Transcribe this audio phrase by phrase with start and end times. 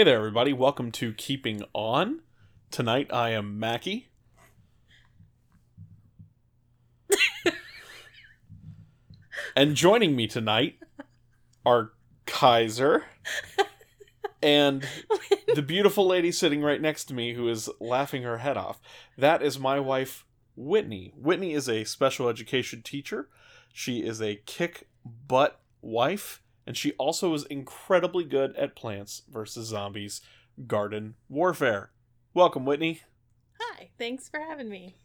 [0.00, 0.54] Hey there, everybody.
[0.54, 2.20] Welcome to Keeping On.
[2.70, 4.06] Tonight I am Mackay.
[9.54, 10.78] and joining me tonight
[11.66, 11.92] are
[12.24, 13.02] Kiser
[14.42, 14.88] and
[15.54, 18.80] the beautiful lady sitting right next to me who is laughing her head off.
[19.18, 20.24] That is my wife,
[20.56, 21.12] Whitney.
[21.14, 23.28] Whitney is a special education teacher.
[23.70, 29.66] She is a kick butt wife, and she also is incredibly good at Plants vs.
[29.66, 30.20] Zombies
[30.66, 31.90] garden warfare.
[32.34, 33.00] Welcome, Whitney.
[33.60, 34.96] Hi, thanks for having me.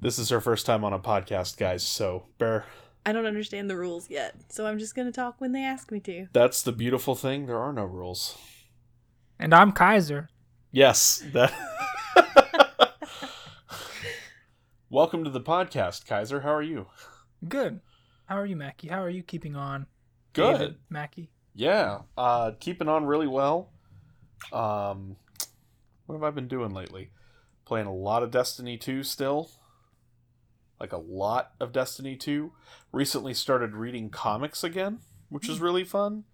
[0.00, 2.66] This is her first time on a podcast, guys, so bear.
[3.06, 5.90] I don't understand the rules yet, so I'm just going to talk when they ask
[5.90, 6.26] me to.
[6.32, 7.46] That's the beautiful thing.
[7.46, 8.36] There are no rules.
[9.38, 10.28] And I'm Kiser.
[10.70, 11.52] Yes, that.
[14.90, 16.42] Welcome to the podcast, Kiser.
[16.42, 16.86] How are you?
[17.48, 17.80] Good.
[18.34, 18.88] How are you, Mackay?
[18.88, 19.86] How are you keeping on?
[20.32, 20.58] Good.
[20.58, 21.28] David, Mackay.
[21.54, 23.70] Yeah, uh, keeping on really well.
[24.52, 25.14] Um,
[26.06, 27.10] what have I been doing lately?
[27.64, 29.52] Playing a lot of Destiny 2 still.
[30.80, 32.50] Like a lot of Destiny 2.
[32.90, 36.24] Recently started reading comics again, which is really fun.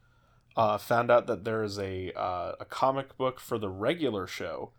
[0.57, 4.73] Uh, found out that there is a uh, a comic book for the regular show,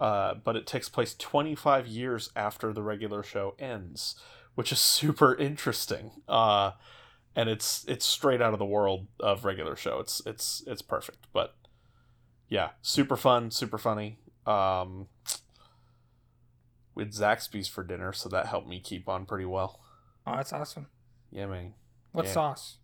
[0.00, 4.16] uh, but it takes place 25 years after the regular show ends,
[4.58, 6.10] which is super interesting.
[6.26, 6.72] Uh,
[7.36, 10.00] and it's it's straight out of the world of regular show.
[10.00, 11.28] It's it's it's perfect.
[11.32, 11.54] But
[12.48, 14.18] yeah, super fun, super funny.
[14.46, 15.06] Um,
[16.96, 19.78] we had Zaxby's for dinner, so that helped me keep on pretty well.
[20.26, 20.88] Oh, that's awesome.
[21.30, 21.74] Yeah, man.
[22.10, 22.32] What Yeah.
[22.32, 22.78] sauce?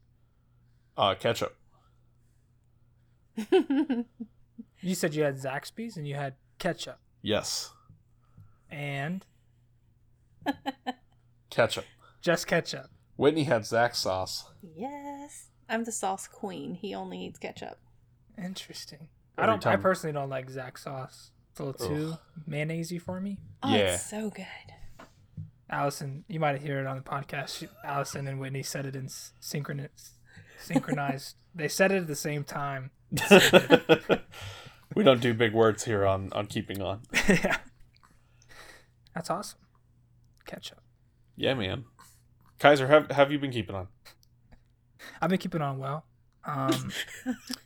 [0.97, 1.56] Uh, ketchup.
[4.80, 7.72] You said you had Zaxby's and you had ketchup Yes,
[8.70, 9.25] and
[11.55, 11.84] ketchup.
[12.20, 12.86] just ketchup.
[13.16, 14.44] Whitney had Zax sauce.
[14.77, 15.47] yes.
[15.69, 16.74] I'm the sauce queen.
[16.74, 17.78] He only eats ketchup.
[18.36, 19.08] Interesting.
[19.38, 19.64] I don't.
[19.66, 21.30] I personally don't like Zax sauce.
[21.52, 22.14] It's a little too
[22.48, 23.38] mayonnaisey for me.
[23.62, 23.94] Oh, Yeah.
[23.94, 24.46] it's so good.
[25.70, 27.58] Allison, you might hear it on the podcast.
[27.58, 29.08] She, Allison and Whitney said it in
[29.40, 30.18] synchronous,
[30.58, 31.36] synchronized.
[31.55, 32.90] they said it at the same time.
[34.95, 37.00] we don't do big words here on on keeping on.
[37.29, 37.56] yeah,
[39.14, 39.61] that's awesome.
[40.46, 40.83] Ketchup.
[41.36, 41.84] Yeah, man.
[42.61, 43.89] Kiser, have have you been keeping on?
[45.20, 46.05] I've been keeping on well.
[46.46, 46.90] Um,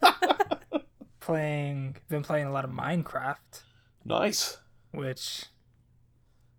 [1.20, 3.62] playing, been playing a lot of Minecraft,
[4.04, 4.58] Nice.
[4.92, 5.44] which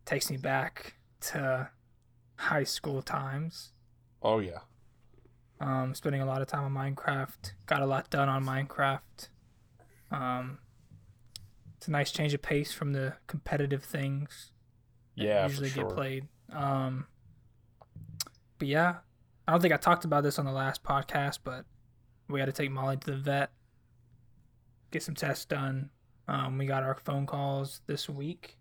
[0.06, 1.69] takes me back to
[2.36, 3.72] high school times.
[4.22, 4.59] Oh yeah.
[5.62, 7.52] Um, spending a lot of time on Minecraft.
[7.66, 9.30] Got a lot done on Minecraft.
[10.12, 10.59] Um,
[11.78, 14.52] it's a nice change of pace from the competitive things
[15.18, 15.88] that Yeah, usually for sure.
[15.90, 16.28] get played.
[16.54, 17.08] Um,
[18.58, 18.96] but yeah,
[19.48, 21.66] I don't think I talked about this on the last podcast, but
[22.28, 23.52] we had to take Molly to the vet,
[24.92, 25.90] get some tests done.
[26.28, 28.58] Um, we got our phone calls this week.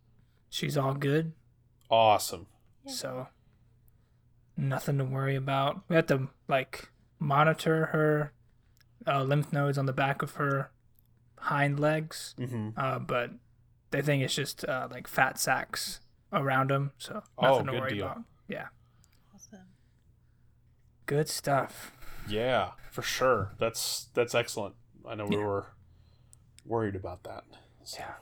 [0.50, 1.32] She's all good,
[1.91, 2.47] Awesome.
[2.87, 3.28] So
[4.56, 5.82] nothing to worry about.
[5.88, 6.88] We had to like
[7.19, 8.32] monitor her
[9.06, 10.70] uh, lymph nodes on the back of her
[11.38, 13.31] hind legs, hmm uh, but
[13.91, 16.00] they think it's just uh, like fat sacs
[16.33, 18.06] around them, so Oh, nothing to worry deal.
[18.06, 18.22] about.
[18.49, 18.69] Yeah,
[19.34, 19.66] Awesome.
[21.06, 21.93] good stuff.
[22.28, 23.55] Yeah, for sure.
[23.59, 24.75] That's that's excellent.
[25.06, 25.44] I know we Yeah.
[25.44, 25.67] were
[26.65, 27.44] worried about that.
[27.84, 27.99] So.
[28.00, 28.15] Yeah.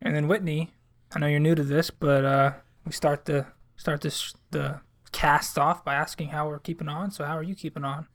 [0.00, 0.70] And then Whitney,
[1.14, 2.52] I know you're new to this, but uh,
[2.84, 3.46] we start the
[3.76, 4.80] start this the
[5.12, 7.10] cast off by asking how we're keeping on.
[7.10, 8.06] So how are you keeping on?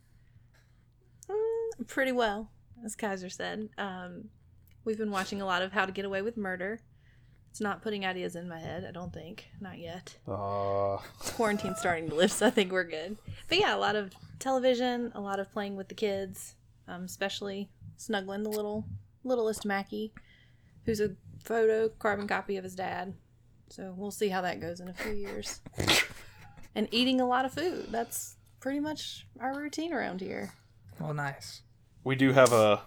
[1.30, 2.52] Mm, pretty well,
[2.84, 3.70] as Kiser said.
[3.78, 4.30] Um,
[4.86, 6.80] we've been watching a lot of How to Get Away with Murder.
[7.50, 9.48] It's not putting ideas in my head, I don't think.
[9.60, 10.16] Not yet.
[10.28, 13.18] Uh, Quarantine's starting to lift, so I think we're good.
[13.48, 16.56] But yeah, a lot of television, a lot of playing with the kids,
[16.88, 18.86] um, especially snuggling the little
[19.24, 20.12] littlest Mackay,
[20.86, 23.14] who's a photo carbon copy of his dad.
[23.70, 25.62] So we'll see how that goes in a few years.
[26.76, 27.88] and eating a lot of food.
[27.92, 30.54] That's pretty much our routine around here.
[31.00, 31.62] Well, nice.
[32.04, 32.82] we do have a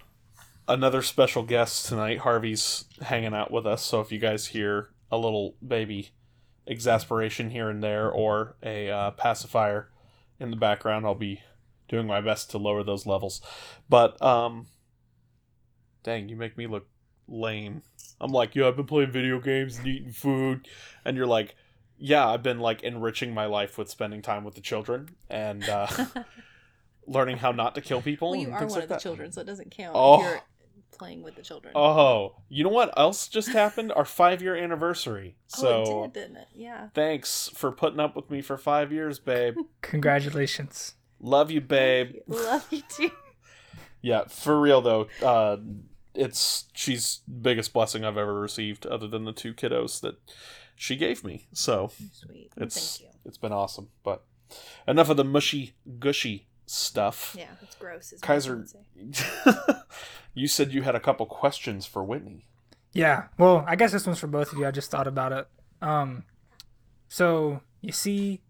[0.69, 2.19] another special guest tonight.
[2.20, 6.11] Harvey's hanging out with us, so if you guys hear a little baby
[6.67, 9.91] exasperation here and there or a uh, pacifier
[10.38, 11.43] in the background, I'll be
[11.88, 13.41] doing my best to lower those levels.
[13.88, 14.67] But um,
[16.03, 16.87] dang, you make me look
[17.29, 17.82] lame.
[18.20, 20.69] I'm like, yeah, I've been playing video games and eating food,
[21.05, 21.56] and you're like,
[21.99, 25.87] yeah, I've been like enriching my life with spending time with the children and uh,
[27.06, 28.31] learning how not to kill people.
[28.31, 30.38] Well, you are one like of the children, so it doesn't count Oh.
[31.03, 31.73] If you're playing with the children.
[31.77, 33.93] Oh, you know what else just happened?
[33.93, 35.37] Our five year anniversary.
[35.47, 36.49] So oh, it did, didn't it?
[36.55, 36.89] Yeah.
[36.95, 39.57] thanks for putting up with me for five years, babe.
[39.83, 40.95] Congratulations.
[41.21, 42.17] Love you, babe.
[42.27, 43.11] Love you too.
[44.05, 45.07] Yeah, for real though.
[45.23, 45.59] Uh,
[46.13, 50.17] it's she's biggest blessing I've ever received, other than the two kiddos that
[50.75, 51.47] she gave me.
[51.53, 52.51] So Sweet.
[52.57, 53.19] it's Thank you.
[53.25, 53.91] it's been awesome.
[54.03, 54.25] But
[54.89, 57.35] enough of the mushy gushy stuff.
[57.39, 58.13] Yeah, it's gross.
[58.13, 59.75] Is Kiser- I say.
[60.35, 62.47] you said you had a couple questions for Whitney.
[62.93, 63.25] Yeah.
[63.39, 64.67] Well, I guess this one's for both of you.
[64.67, 65.47] I just thought about it.
[65.81, 66.25] Um,
[67.09, 68.41] so you see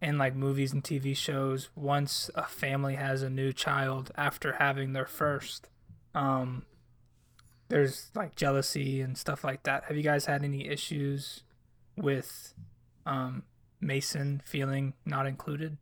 [0.00, 4.92] in like movies and TV shows, once a family has a new child after having
[4.92, 5.68] their first,
[6.14, 6.64] um,
[7.68, 9.84] there's like jealousy and stuff like that.
[9.84, 11.42] Have you guys had any issues
[11.96, 12.54] with
[13.06, 13.44] um,
[13.80, 15.78] Mason feeling not included?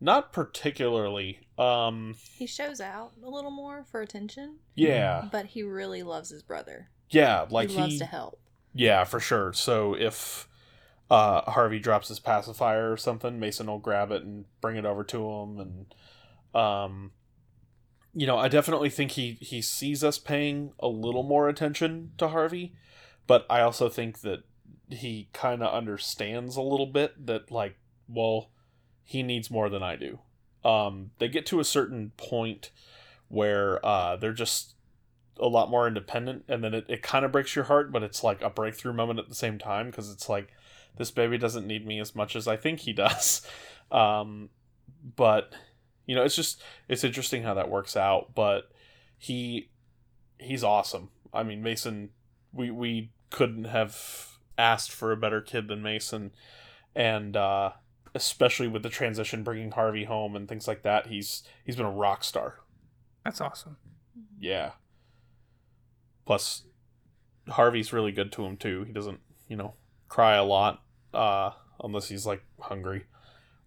[0.00, 1.40] Not particularly.
[1.58, 6.42] Um, He shows out a little more for attention, yeah, but he really loves his
[6.42, 6.88] brother.
[7.10, 7.46] yeah.
[7.48, 8.40] Like he he, loves to help.
[8.74, 9.52] yeah, for sure.
[9.52, 10.48] So if
[11.10, 15.04] uh, Harvey drops his pacifier or something, Mason will grab it and bring it over
[15.04, 15.94] to him, and
[16.60, 17.12] um,
[18.12, 22.28] you know, I definitely think he he sees us paying a little more attention to
[22.28, 22.74] Harvey,
[23.26, 24.40] but I also think that
[24.90, 27.76] he kind of understands a little bit that like,
[28.08, 28.50] well,
[29.04, 30.18] he needs more than I do.
[30.64, 32.70] Um, they get to a certain point
[33.28, 34.74] where uh, they're just
[35.38, 38.24] a lot more independent, and then it, it kind of breaks your heart, but it's
[38.24, 40.48] like a breakthrough moment at the same time because it's like
[40.96, 43.46] this baby doesn't need me as much as I think he does.
[43.90, 44.48] Um,
[45.16, 45.54] but
[46.06, 48.34] you know, it's just it's interesting how that works out.
[48.34, 48.70] But
[49.18, 49.70] he
[50.38, 51.10] he's awesome.
[51.32, 52.10] I mean, Mason,
[52.52, 56.32] we we couldn't have asked for a better kid than Mason,
[56.94, 57.72] and uh,
[58.14, 61.90] especially with the transition, bringing Harvey home and things like that, he's he's been a
[61.90, 62.60] rock star.
[63.24, 63.76] That's awesome.
[64.38, 64.72] Yeah.
[66.26, 66.64] Plus,
[67.48, 68.84] Harvey's really good to him too.
[68.84, 69.74] He doesn't, you know,
[70.08, 70.82] cry a lot,
[71.12, 71.50] uh,
[71.82, 73.04] unless he's like hungry,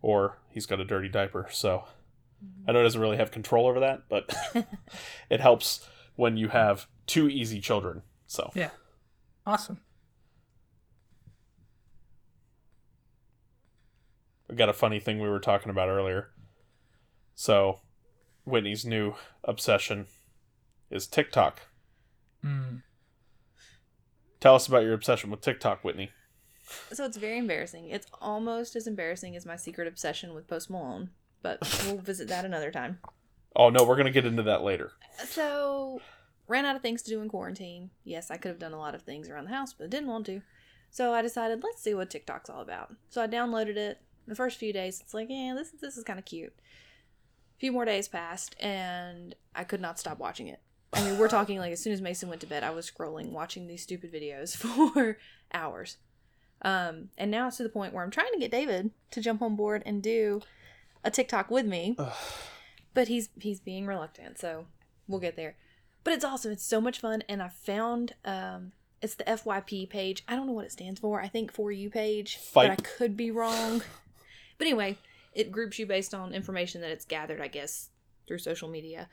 [0.01, 1.47] or he's got a dirty diaper.
[1.51, 1.85] So
[2.67, 4.33] I know he doesn't really have control over that, but
[5.29, 8.03] it helps when you have two easy children.
[8.27, 8.69] So Yeah.
[9.45, 9.79] Awesome.
[14.55, 16.29] Got a funny thing we were talking about earlier.
[17.35, 17.79] So
[18.45, 19.13] Whitney's new
[19.43, 20.07] obsession
[20.89, 21.61] is TikTok.
[22.43, 22.83] Mm.
[24.39, 26.11] Tell us about your obsession with TikTok, Whitney.
[26.91, 27.89] So it's very embarrassing.
[27.89, 31.09] It's almost as embarrassing as my secret obsession with Post Malone,
[31.41, 32.99] but we'll visit that another time.
[33.55, 34.91] Oh no, we're gonna get into that later.
[35.25, 36.01] So,
[36.47, 37.89] ran out of things to do in quarantine.
[38.03, 40.09] Yes, I could have done a lot of things around the house, but I didn't
[40.09, 40.41] want to.
[40.89, 42.95] So I decided, let's see what TikTok's all about.
[43.09, 43.99] So I downloaded it.
[44.27, 46.53] The first few days, it's like, yeah, this this is kind of cute.
[46.57, 50.59] A few more days passed, and I could not stop watching it.
[50.93, 53.31] I mean, we're talking like as soon as Mason went to bed, I was scrolling,
[53.31, 54.55] watching these stupid videos
[54.95, 55.17] for
[55.53, 55.97] hours.
[56.61, 59.41] Um, and now it's to the point where I'm trying to get David to jump
[59.41, 60.41] on board and do
[61.03, 61.95] a TikTok with me,
[62.93, 64.39] but he's he's being reluctant.
[64.39, 64.65] So
[65.07, 65.55] we'll get there.
[66.03, 66.51] But it's awesome.
[66.51, 68.71] It's so much fun, and I found um,
[69.01, 70.23] it's the FYP page.
[70.27, 71.21] I don't know what it stands for.
[71.21, 73.83] I think for you page, but I could be wrong.
[74.57, 74.97] But anyway,
[75.33, 77.89] it groups you based on information that it's gathered, I guess,
[78.27, 79.07] through social media.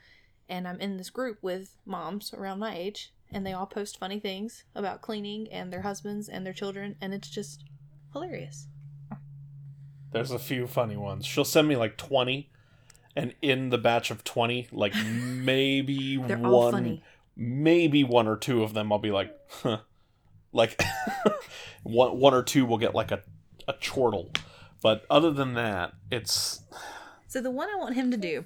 [0.49, 4.19] And I'm in this group with moms around my age, and they all post funny
[4.19, 7.63] things about cleaning and their husbands and their children, and it's just
[8.13, 8.67] hilarious.
[10.11, 11.25] There's a few funny ones.
[11.25, 12.49] She'll send me like 20,
[13.15, 17.01] and in the batch of 20, like maybe one,
[17.35, 19.79] maybe one or two of them, I'll be like, huh.
[20.53, 20.81] Like,
[21.83, 23.21] one, one or two will get like a,
[23.67, 24.31] a chortle.
[24.81, 26.61] But other than that, it's.
[27.27, 28.45] So the one I want him to do,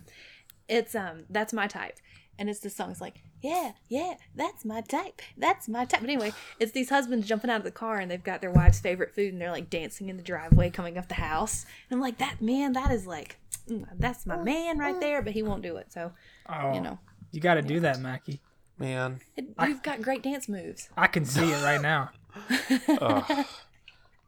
[0.67, 1.97] it's um that's my type.
[2.37, 2.89] And it's the song.
[2.91, 5.21] It's like, yeah, yeah, that's my type.
[5.37, 5.99] That's my type.
[5.99, 8.79] But anyway, it's these husbands jumping out of the car and they've got their wife's
[8.79, 11.65] favorite food and they're like dancing in the driveway coming up the house.
[11.89, 13.37] And I'm like, that man, that is like,
[13.69, 15.21] mm, that's my man right there.
[15.21, 15.91] But he won't do it.
[15.91, 16.13] So,
[16.47, 16.97] Oh, you know,
[17.31, 18.39] you got to do that, Mackay.
[18.77, 19.19] Man.
[19.35, 20.87] it, you've got great dance moves.
[20.95, 22.11] I can see it right now.
[23.01, 23.45] Ugh.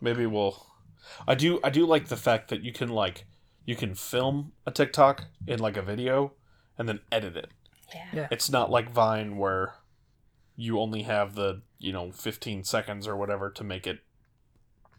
[0.02, 0.66] maybe we'll.
[1.28, 1.60] I do.
[1.64, 3.26] I do like the fact that you can like
[3.66, 6.34] you can film a TikTok in like a video
[6.78, 7.50] and then edit it.
[7.94, 8.06] Yeah.
[8.14, 8.28] Yeah.
[8.32, 9.76] It's not like Vine where
[10.56, 14.00] you only have the you know 15 seconds or whatever to make it.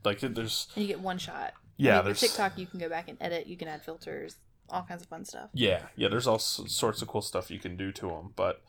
[0.04, 1.52] Like there's And you get one shot.
[1.76, 3.46] yeah I there's TikTok, you can go back and edit.
[3.46, 4.36] You can add filters,
[4.68, 5.50] all kinds of fun stuff.
[5.52, 8.62] yeah yeah there's all sorts of cool stuff you can do to them but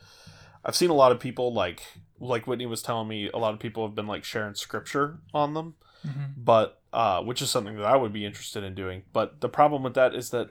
[0.65, 1.81] i've seen a lot of people like
[2.19, 5.53] like whitney was telling me a lot of people have been like sharing scripture on
[5.53, 9.39] them hmm but uh which is something that i would be interested in doing but
[9.41, 10.49] the problem with that is that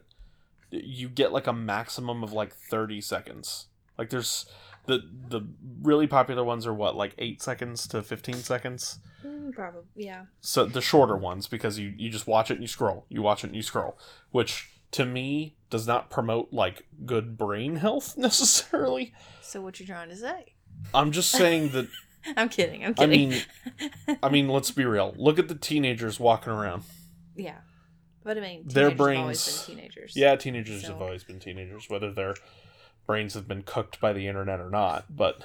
[0.70, 3.66] you get like a maximum of like 30 seconds
[3.98, 4.46] like there's
[4.86, 5.42] the the
[5.82, 10.24] really popular ones are what like 8 seconds to 15 seconds Mm, probably, yeah.
[10.40, 13.44] so the shorter ones because you you just watch it and you scroll you watch
[13.44, 13.96] it and you scroll
[14.32, 19.12] which to me does not promote like good brain health necessarily.
[19.40, 20.54] So what you're trying to say?
[20.92, 21.88] I'm just saying that
[22.36, 22.84] I'm kidding.
[22.84, 23.32] I'm kidding.
[23.32, 25.14] I mean I mean let's be real.
[25.18, 26.84] Look at the teenagers walking around.
[27.36, 27.58] yeah,
[28.24, 30.12] but I mean, Their teenagers have always brains- been teenagers.
[30.16, 32.34] Yeah, teenagers So- have always been teenagers, whether their
[33.06, 35.06] brains have been cooked by the internet or not.
[35.14, 35.44] But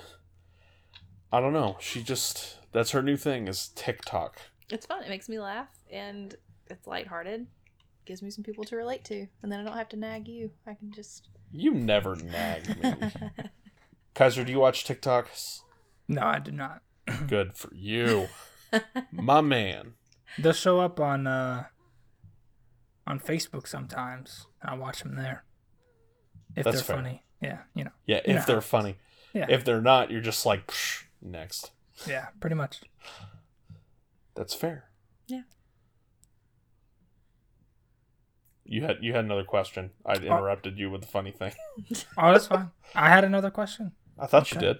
[1.31, 1.77] I don't know.
[1.79, 4.38] She just that's her new thing is TikTok.
[4.69, 5.03] it's fun.
[5.03, 6.36] It makes me laugh, and
[6.69, 7.48] it's lighthearted.
[8.05, 10.51] Gives me some people to relate to, and then I don't have to nag you.
[10.65, 11.27] I can just.
[11.51, 12.93] You never nag me.
[14.15, 15.62] Kiser, do you watch TikToks?
[16.07, 16.81] No, I did not.
[17.27, 18.27] Good for you.
[19.11, 19.93] My man.
[20.37, 21.65] They'll show up on uh
[23.05, 24.47] on Facebook sometimes.
[24.61, 25.43] I watch them there.
[26.55, 26.95] If That's they're fair.
[26.97, 27.23] funny.
[27.41, 27.91] Yeah, you know.
[28.05, 28.97] Yeah, You know if they're funny.
[29.33, 29.45] Yeah.
[29.49, 31.71] If they're not, you're just like Psh, next.
[32.07, 32.81] Yeah, pretty much.
[34.35, 34.85] That's fair.
[35.27, 35.41] Yeah.
[38.65, 39.91] You had you had another question.
[40.05, 41.53] I interrupted you with the funny thing.
[42.17, 42.71] Oh, that's fine.
[42.95, 43.93] I had another question.
[44.19, 44.77] I thought you did.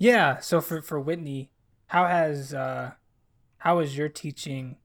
[0.00, 1.50] Yeah, so for for Whitney,
[1.88, 2.92] how has uh
[3.58, 4.78] how has your teaching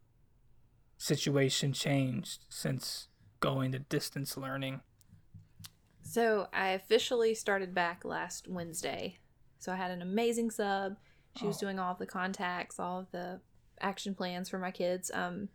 [0.97, 3.07] situation changed since
[3.39, 4.81] going to distance learning?
[6.03, 9.19] So I officially started back last Wednesday.
[9.57, 10.97] So I had an amazing sub.
[11.37, 11.61] She was Oh.
[11.61, 13.39] doing all of the contacts, all of the
[13.79, 15.09] action plans for my kids.
[15.13, 15.47] Um,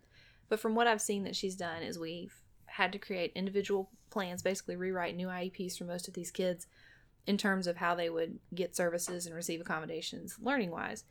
[0.49, 2.33] but from what I've seen that she's done is we've
[2.65, 6.65] had to create individual plans, basically rewrite new IEPs for most of these kids
[7.27, 11.03] in terms of how they would get services and receive accommodations learning wise.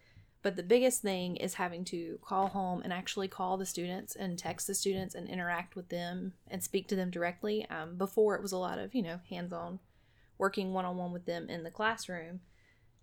[0.42, 4.38] But the biggest thing is having to call home and actually call the students and
[4.38, 7.66] text the students and interact with them and speak to them directly.
[7.68, 9.80] Um, before it was a lot of, you know, hands on
[10.38, 12.40] working one on one with them in the classroom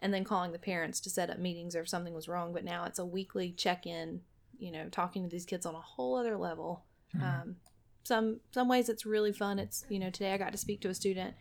[0.01, 2.53] and then calling the parents to set up meetings or if something was wrong.
[2.53, 4.21] But now it's a weekly check in,
[4.57, 6.85] you know, talking to these kids on a whole other level.
[7.21, 7.55] Um,
[8.03, 9.59] some some ways it's really fun.
[9.59, 11.35] It's you know today I got to speak to a student,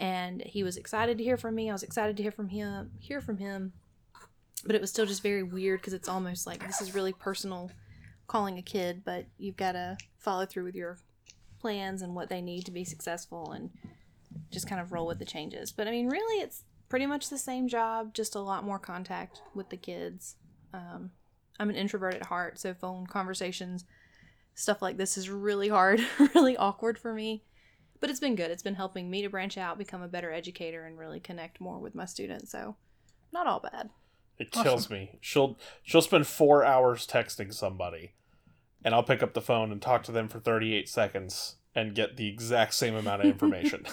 [0.00, 1.68] and he was excited to hear from me.
[1.68, 2.90] I was excited to hear from him.
[2.98, 3.72] Hear from him,
[4.64, 7.70] but it was still just very weird because it's almost like this is really personal,
[8.26, 10.98] calling a kid, but you've got to follow through with your
[11.60, 13.70] plans and what they need to be successful, and
[14.50, 15.70] just kind of roll with the changes.
[15.70, 19.42] But I mean, really, it's pretty much the same job, just a lot more contact
[19.54, 20.36] with the kids.
[20.72, 21.10] Um,
[21.58, 23.84] I'm an introvert at heart, so phone conversations
[24.54, 26.00] stuff like this is really hard,
[26.34, 27.42] really awkward for me.
[28.00, 28.50] But it's been good.
[28.50, 31.78] It's been helping me to branch out, become a better educator, and really connect more
[31.78, 32.50] with my students.
[32.50, 32.76] So,
[33.32, 33.90] not all bad.
[34.38, 35.18] It kills me.
[35.20, 38.14] She'll she'll spend four hours texting somebody,
[38.82, 41.94] and I'll pick up the phone and talk to them for thirty eight seconds and
[41.94, 43.84] get the exact same amount of information.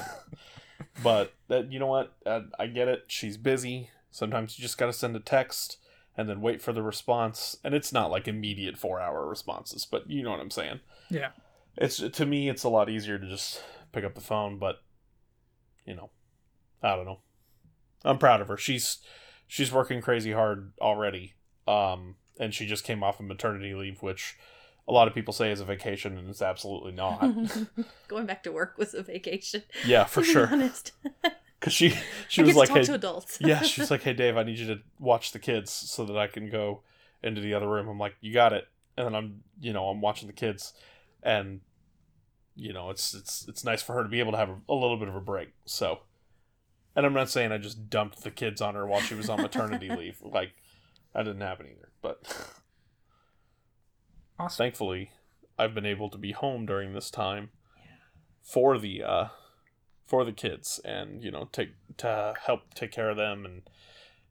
[1.04, 2.16] but that you know what?
[2.26, 3.04] Uh, I get it.
[3.08, 3.90] She's busy.
[4.10, 5.78] Sometimes you just got to send a text
[6.18, 7.58] and then wait for the response.
[7.64, 10.80] And it's not like immediate four hour responses, but you know what I'm saying.
[11.10, 11.30] Yeah.
[11.78, 13.62] It's to me, it's a lot easier to just
[13.98, 14.58] pick up the phone.
[14.60, 14.82] But
[15.86, 16.12] you know,
[16.84, 17.20] I don't know.
[18.06, 18.58] I'm proud of her.
[18.58, 19.00] She's
[19.48, 21.34] she's working crazy hard already.
[21.68, 24.38] Um, and she just came off of maternity leave, which
[24.88, 27.20] a lot of people say is a vacation, and it's absolutely not.
[28.08, 29.64] Going back to work was a vacation.
[29.86, 30.48] yeah, for sure.
[30.52, 30.92] honest.
[31.60, 31.98] Because she
[32.30, 33.40] she I was like, hey, to adults.
[33.42, 36.28] yeah, she's like, hey Dave, I need you to watch the kids so that I
[36.28, 36.82] can go
[37.24, 37.88] into the other room.
[37.88, 38.68] I'm like, you got it.
[38.96, 40.74] And then I'm, you know, I'm watching the kids,
[41.24, 41.62] and
[42.58, 44.98] you know, it's it's it's nice for her to be able to have a, little
[44.98, 45.54] bit of a break.
[45.66, 46.00] So,
[46.96, 49.42] and I'm not saying I just dumped the kids on her while she was on
[49.42, 50.18] maternity leave.
[50.22, 50.54] Like,
[51.14, 51.90] that didn't happen either.
[52.02, 52.18] But
[54.40, 54.58] Awesome.
[54.58, 55.12] thankfully,
[55.58, 57.52] I've been able to be home during this time
[58.42, 59.28] for the uh
[60.06, 63.64] for the kids and you know take to help take care of them and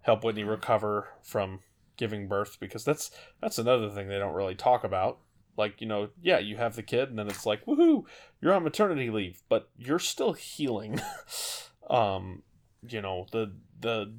[0.01, 1.61] help Whitney recover from
[1.99, 5.19] giving birth because that's that's another thing they don't really talk about
[5.57, 8.05] like you know yeah you have the kid and then it's like woohoo
[8.41, 11.01] you're on maternity leave but you're still healing
[11.91, 12.43] um
[12.89, 14.13] you know the the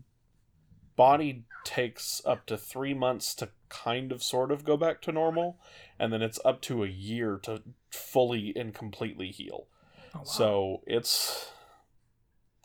[0.96, 5.60] body takes up to 3 months to kind of sort of go back to normal
[6.00, 9.68] and then it's up to a year to fully and completely heal
[10.16, 10.24] Oh, wow.
[10.24, 11.52] so it's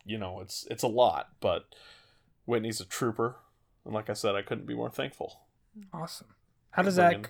[0.05, 1.73] you know, it's it's a lot, but
[2.45, 3.37] Whitney's a trooper.
[3.85, 5.41] And like I said, I couldn't be more thankful.
[5.93, 6.27] awesome.
[6.71, 7.29] How does that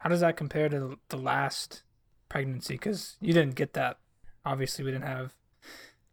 [0.00, 1.82] how does that compare to the- the last
[2.28, 2.74] pregnancy?
[2.74, 3.98] Because you didn't get that.
[4.44, 5.34] Obviously, we didn't have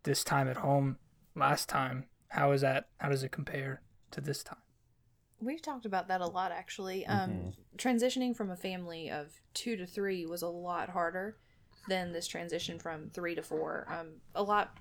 [0.04, 0.98] this time at home
[1.36, 2.08] last time.
[2.30, 2.90] How is that?
[3.00, 4.62] How does it compare to this time?
[5.40, 7.06] We've talked about that a lot, actually.
[7.06, 11.38] Um, Transitioning from a family of two to three was a lot harder
[11.88, 13.86] than this transition from three to four.
[13.88, 14.78] Um, a lot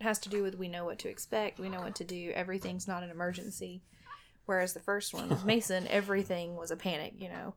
[0.00, 2.88] has to do with we know what to expect, we know what to do, everything's
[2.88, 3.82] not an emergency.
[4.46, 7.54] Whereas the first one with Mason, everything was a panic, you know.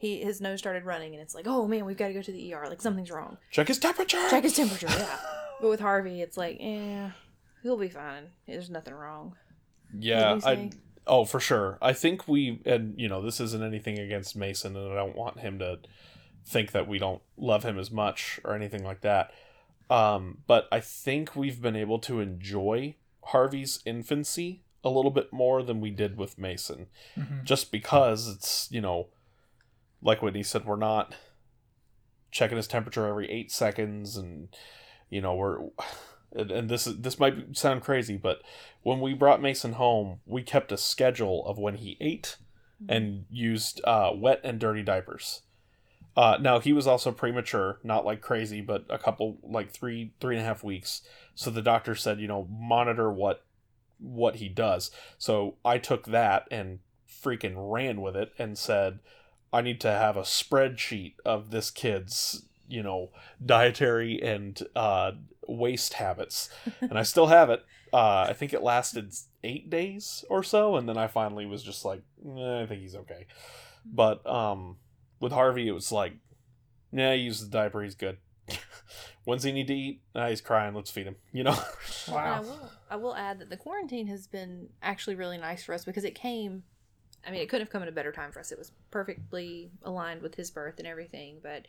[0.00, 2.32] He his nose started running, and it's like, oh man, we've got to go to
[2.32, 2.66] the ER.
[2.68, 3.36] Like something's wrong.
[3.50, 4.16] Check his temperature.
[4.30, 4.88] Check his temperature.
[4.88, 5.16] Yeah.
[5.60, 7.10] but with Harvey, it's like, eh,
[7.62, 8.30] he'll be fine.
[8.48, 9.36] There's nothing wrong.
[9.96, 10.70] Yeah, I
[11.06, 11.76] oh for sure.
[11.82, 15.40] I think we and you know this isn't anything against Mason, and I don't want
[15.40, 15.80] him to
[16.46, 19.32] think that we don't love him as much or anything like that.
[19.90, 25.62] Um, but I think we've been able to enjoy Harvey's infancy a little bit more
[25.62, 26.86] than we did with Mason,
[27.18, 27.44] Mhm.
[27.44, 29.08] just because it's you know,
[30.02, 31.14] like Whitney said, we're not
[32.30, 34.48] checking his temperature every eight seconds, and
[35.08, 35.58] you know we're.
[36.32, 38.40] And, and this is this might sound crazy, but
[38.82, 42.36] when we brought Mason home, we kept a schedule of when he ate
[42.88, 45.42] and used uh, wet and dirty diapers.
[46.16, 50.36] Uh, now he was also premature, not like crazy, but a couple like three three
[50.36, 51.02] and a half weeks.
[51.34, 53.44] So the doctor said, you know, monitor what
[53.98, 54.90] what he does.
[55.18, 59.00] So I took that and freaking ran with it and said,
[59.52, 63.10] I need to have a spreadsheet of this kid's you know
[63.44, 65.12] dietary and uh,
[65.48, 66.48] waste habits,
[66.80, 67.64] and I still have it.
[67.92, 71.84] Uh, I think it lasted eight days or so, and then I finally was just
[71.84, 73.26] like, eh, I think he's okay.
[73.84, 74.76] But um,
[75.18, 76.12] with Harvey, it was like,
[76.92, 78.18] yeah, he uses the diaper, he's good.
[79.24, 80.02] When's he need to eat?
[80.14, 80.74] Ah, he's crying.
[80.74, 81.16] Let's feed him.
[81.32, 81.58] You know.
[82.08, 82.42] And I Wow.
[82.42, 86.04] will, I will add that the quarantine has been actually really nice for us because
[86.04, 86.62] it came.
[87.26, 88.50] I mean, it couldn't have come at a better time for us.
[88.52, 91.38] It was perfectly aligned with his birth and everything.
[91.42, 91.66] But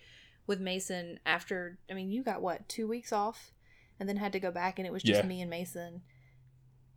[0.47, 3.51] with Mason, after I mean, you got what two weeks off,
[3.99, 5.27] and then had to go back, and it was just Yeah.
[5.27, 6.01] me and Mason.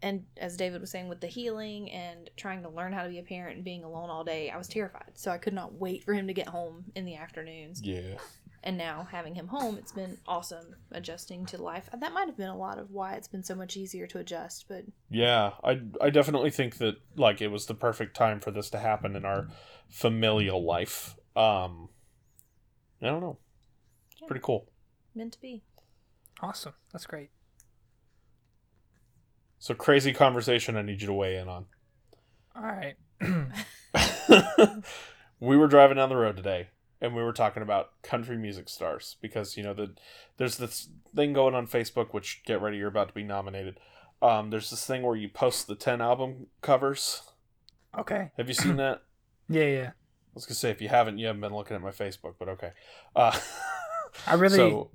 [0.02, 3.18] And as David was saying, with the healing and trying to learn how to be
[3.18, 5.12] a parent and being alone all day, I was terrified.
[5.14, 8.18] So I could not wait for him to get home in the afternoons yeah.
[8.66, 12.48] And now having him home it's been awesome adjusting to life that might have been
[12.48, 16.10] a lot of why it's been so much easier to adjust but Yeah, I I
[16.10, 19.48] definitely think that like it was the perfect time for this to happen in our
[19.88, 21.14] familial life.
[21.36, 21.90] Um
[23.02, 23.38] I don't know.
[24.12, 24.28] It's Yeah.
[24.28, 24.66] pretty cool.
[25.14, 25.62] meant to be
[26.40, 26.72] Awesome.
[26.92, 27.30] That's great.
[29.58, 31.66] So crazy conversation I need you to weigh in on.
[32.56, 32.96] All right.
[35.40, 36.68] we were driving down the road today
[37.04, 39.92] and we were talking about country music stars because you know the
[40.38, 43.78] there's this thing going on Facebook which get ready you're about to be nominated.
[44.22, 47.22] Um there's this thing where you post the 10 album covers.
[47.98, 48.30] okay.
[48.36, 49.02] Have you seen that?
[49.46, 49.88] Yeah, yeah.
[49.88, 52.48] I was gonna say if you haven't, you haven't been looking at my Facebook, but
[52.48, 52.70] okay.
[53.14, 53.38] Uh,
[54.26, 54.90] I really so.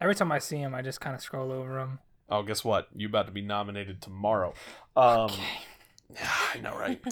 [0.00, 1.98] every time I see him, I just kind of scroll over him.
[2.30, 2.86] Oh, guess what?
[2.94, 4.54] You're about to be nominated tomorrow.
[4.94, 5.32] Um,
[6.14, 7.02] Yeah, I know, right?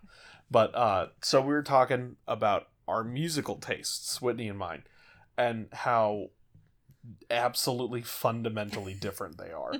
[0.50, 4.84] but uh, so we were talking about our musical tastes, Whitney and mine,
[5.36, 6.30] and how
[7.30, 9.74] absolutely fundamentally different they are.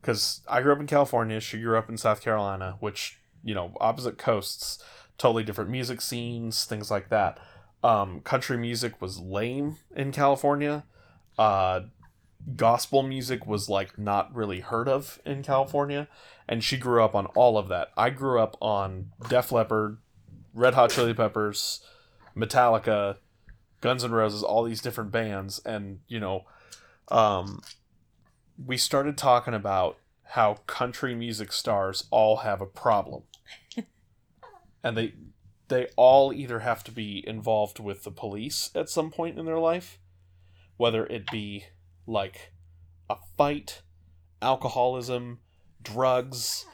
[0.00, 3.72] Because I grew up in California, she grew up in South Carolina, which you know,
[3.78, 4.82] opposite coasts,
[5.18, 7.38] totally different music scenes, things like that.
[7.84, 10.84] Um, country music was lame in California.
[11.38, 11.82] Uh,
[12.56, 16.08] gospel music was like not really heard of in California,
[16.48, 17.88] and she grew up on all of that.
[17.96, 19.98] I grew up on Def Leppard,
[20.54, 21.80] Red Hot Chili Peppers,
[22.36, 23.18] Metallica,
[23.80, 26.44] Guns N' Roses, all these different bands, and you know,
[27.08, 27.60] um,
[28.64, 33.22] we started talking about how country music stars all have a problem,
[34.82, 35.14] and they
[35.68, 39.58] they all either have to be involved with the police at some point in their
[39.58, 39.98] life,
[40.76, 41.64] whether it be
[42.06, 42.52] like
[43.08, 43.82] a fight,
[44.42, 45.38] alcoholism,
[45.82, 46.66] drugs,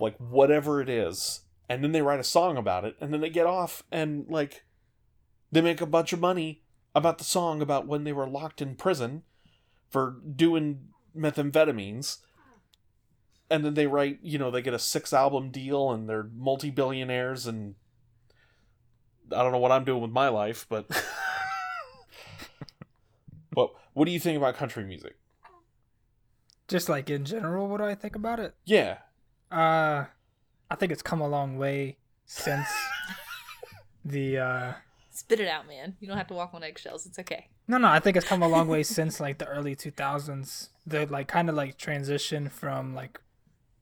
[0.00, 3.30] like whatever it is, and then they write a song about it, and then they
[3.30, 4.64] get off and like
[5.50, 6.62] they make a bunch of money
[6.94, 9.22] about the song about when they were locked in prison
[9.88, 12.18] for doing methamphetamines.
[13.50, 16.70] And then they write, you know, they get a six album deal and they're multi
[16.70, 17.76] billionaires and
[19.32, 20.86] I don't know what I'm doing with my life, but
[23.58, 25.16] But what do you think about country music?
[26.68, 28.54] Just like in general, what do I think about it?
[28.64, 28.98] Yeah.
[29.50, 30.04] Uh,
[30.70, 32.68] I think it's come a long way since
[34.04, 34.72] the uh.
[35.18, 35.96] Spit it out man.
[36.00, 37.04] You don't have to walk on eggshells.
[37.04, 37.48] It's okay.
[37.66, 40.68] No, no, I think it's come a long way since like the early 2000s.
[40.86, 43.20] The like kind of like transition from like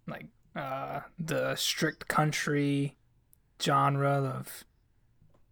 [0.08, 2.96] like uh the strict country
[3.62, 4.64] genre of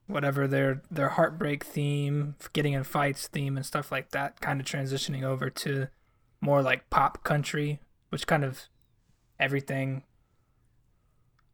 [0.06, 4.66] whatever their their heartbreak theme, getting in fights theme and stuff like that kind of
[4.66, 5.88] transitioning over to
[6.40, 8.64] more like pop country, which kind of
[9.38, 10.02] everything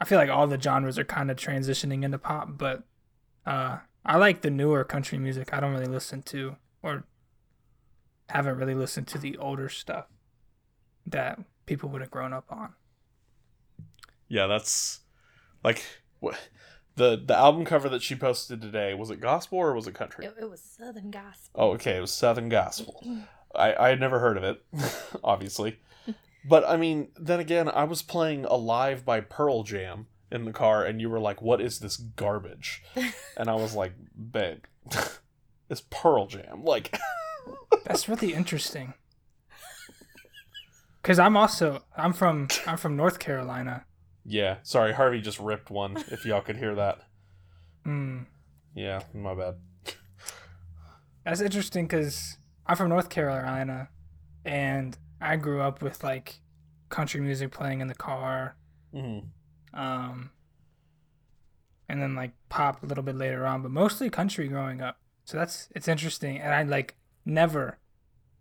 [0.01, 2.85] I feel like all the genres are kind of transitioning into pop, but
[3.45, 5.53] uh I like the newer country music.
[5.53, 7.05] I don't really listen to or
[8.29, 10.07] haven't really listened to the older stuff
[11.07, 12.75] that people would have grown up on.
[14.29, 15.01] Yeah, that's
[15.65, 15.85] like
[16.21, 16.39] what
[16.97, 20.25] the the album cover that she posted today was it gospel or was it country?
[20.25, 21.51] It, it was Southern gospel.
[21.55, 23.03] Oh, okay, it was Southern Gospel.
[23.55, 24.63] I, I had never heard of it,
[25.25, 25.79] obviously.
[26.43, 30.85] But I mean, then again, I was playing Alive by Pearl Jam in the car,
[30.85, 32.83] and you were like, What is this garbage?
[33.37, 33.93] And I was like,
[34.33, 34.65] Babe,
[35.71, 36.65] it's Pearl Jam.
[36.65, 36.97] Like,
[37.85, 38.95] That's really interesting.
[41.03, 43.85] Cause I'm also I'm from I'm from North Carolina.
[44.27, 47.01] yeah, sorry, Harvey just ripped one, if y'all could hear that.
[47.87, 48.27] Mm.
[48.75, 49.55] Yeah, my bad.
[51.25, 53.89] That's interesting because I'm from North Carolina,
[54.45, 56.41] and I grew up with like
[56.91, 58.57] country music playing in the car,
[58.93, 59.21] hmm
[59.73, 60.31] um,
[61.89, 64.99] and then like pop a little bit later on, but mostly country growing up.
[65.25, 67.79] So that's it's interesting, and I like never,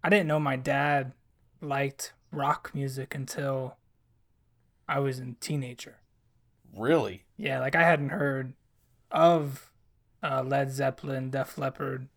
[0.03, 1.13] I didn't know my dad
[1.61, 3.77] liked rock music until
[4.87, 5.97] I was a teenager.
[6.75, 7.25] Really?
[7.37, 8.53] Yeah, like I hadn't heard
[9.11, 9.71] of
[10.23, 12.07] uh, Led Zeppelin, Def Leppard.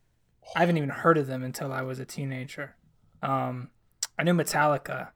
[0.57, 2.77] I haven't even heard of them until I was a teenager.
[3.23, 3.71] Um,
[4.19, 5.09] I knew Metallica,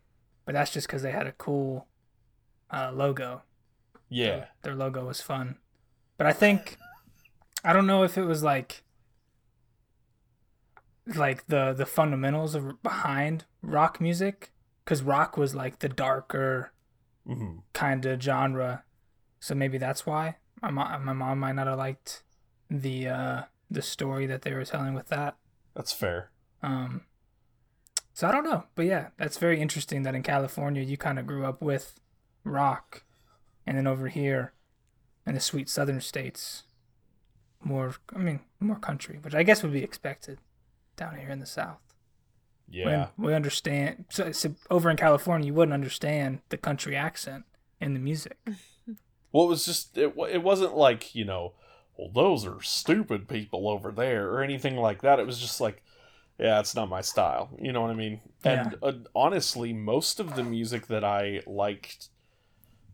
[0.44, 1.86] but that's just because they had a cool
[2.70, 3.42] uh, logo.
[4.08, 4.46] Yeah.
[4.62, 5.56] Their logo was fun.
[6.16, 6.76] But I think
[7.64, 8.82] I don't know if it was like
[11.14, 14.50] like the the fundamentals of behind rock music
[14.84, 16.72] cuz rock was like the darker
[17.26, 18.84] hmm kind of genre.
[19.40, 22.22] So maybe that's why my mom, my mom might not have liked
[22.70, 25.36] the uh the story that they were telling with that.
[25.74, 26.30] That's fair.
[26.62, 27.02] Um
[28.14, 31.26] so I don't know, but yeah, that's very interesting that in California you kind of
[31.26, 32.00] grew up with
[32.44, 33.02] rock
[33.66, 34.52] and then over here
[35.26, 36.64] in the sweet southern states
[37.62, 40.38] more I mean more country, which I guess would be expected
[40.96, 41.80] down here in the south.
[42.68, 43.08] Yeah.
[43.16, 47.44] When we understand so, so over in California you wouldn't understand the country accent
[47.80, 48.38] in the music.
[49.32, 50.14] Well, it was just it.
[50.30, 51.52] It wasn't like you know,
[51.98, 55.18] well, those are stupid people over there or anything like that.
[55.18, 55.82] It was just like,
[56.38, 57.50] yeah, it's not my style.
[57.60, 58.20] You know what I mean?
[58.44, 62.08] And uh, honestly, most of the music that I liked,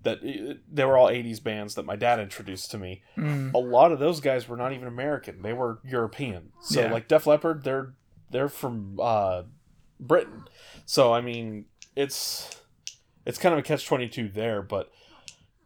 [0.03, 3.03] that uh, they were all '80s bands that my dad introduced to me.
[3.17, 3.53] Mm.
[3.55, 6.53] A lot of those guys were not even American; they were European.
[6.61, 6.93] So, Yeah.
[6.93, 7.95] like Def Leppard, they're
[8.31, 9.43] they're from uh,
[10.01, 10.45] Britain.
[10.87, 12.61] So, I mean, it's
[13.27, 14.91] it's kind of a catch twenty two there, but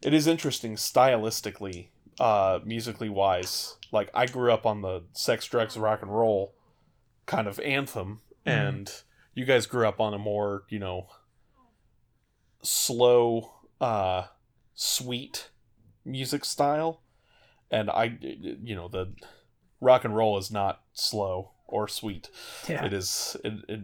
[0.03, 1.89] it is interesting stylistically,
[2.21, 3.77] uh, musically wise.
[3.93, 6.55] Like I grew up on the sex, drugs, rock and roll
[7.25, 8.53] kind of anthem, Mhm.
[8.53, 8.93] and
[9.35, 11.09] you guys grew up on a more, you know,
[12.63, 14.25] slow, uh,
[14.75, 15.51] sweet
[16.05, 17.03] music style.
[17.71, 19.13] And I, you know, the
[19.81, 22.31] rock and roll is not slow or sweet.
[22.69, 22.85] Yeah.
[22.85, 23.37] It is.
[23.45, 23.81] It, it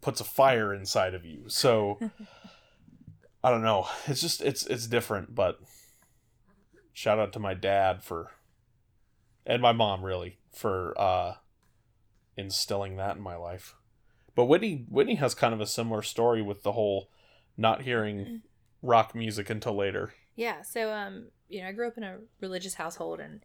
[0.00, 1.44] puts a fire inside of you.
[1.48, 1.98] So
[3.42, 3.88] I don't know.
[4.06, 5.34] It's just it's it's different.
[5.34, 5.58] But
[6.92, 8.30] shout out to my dad for
[9.44, 11.34] and my mom really for uh
[12.36, 13.74] instilling that in my life.
[14.34, 17.10] But Whitney Whitney has kind of a similar story with the whole
[17.56, 18.42] not hearing
[18.84, 20.12] rock music until later.
[20.36, 23.40] Yeah, so um, you know, I grew up in a religious household, and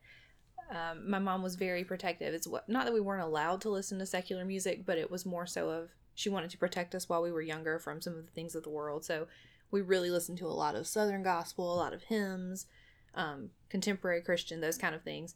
[0.69, 2.33] um, my mom was very protective.
[2.33, 5.25] It's what not that we weren't allowed to listen to secular music, but it was
[5.25, 8.25] more so of she wanted to protect us while we were younger from some of
[8.25, 9.05] the things of the world.
[9.05, 9.27] So
[9.71, 12.65] we really listened to a lot of Southern gospel, a lot of hymns,
[13.15, 15.35] um, contemporary Christian, those kind of things.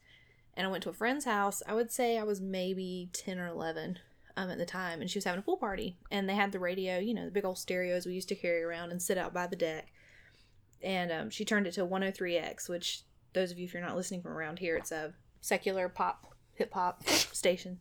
[0.55, 1.63] And I went to a friend's house.
[1.67, 3.99] I would say I was maybe ten or eleven
[4.35, 6.59] um, at the time, and she was having a pool party, and they had the
[6.59, 9.33] radio, you know, the big old stereos we used to carry around and sit out
[9.33, 9.92] by the deck
[10.83, 13.01] and um, she turned it to 103x which
[13.33, 16.73] those of you if you're not listening from around here it's a secular pop hip
[16.73, 17.79] hop station.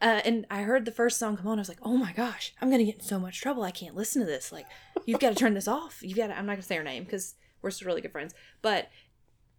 [0.00, 2.52] Uh, and i heard the first song come on i was like oh my gosh
[2.60, 4.66] i'm gonna get in so much trouble i can't listen to this like
[5.06, 7.36] you've got to turn this off you've got i'm not gonna say her name because
[7.62, 8.86] we're still really good friends but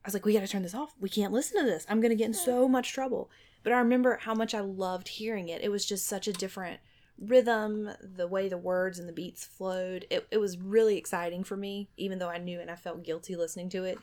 [0.03, 2.01] i was like we got to turn this off we can't listen to this i'm
[2.01, 3.29] gonna get in so much trouble.
[3.63, 6.79] But i remember how much i loved hearing it it was just such a different
[7.19, 10.05] rhythm, the way the words and the beats flowed.
[10.09, 13.35] It, it was really exciting for me, even though I knew and I felt guilty
[13.35, 13.97] listening to it.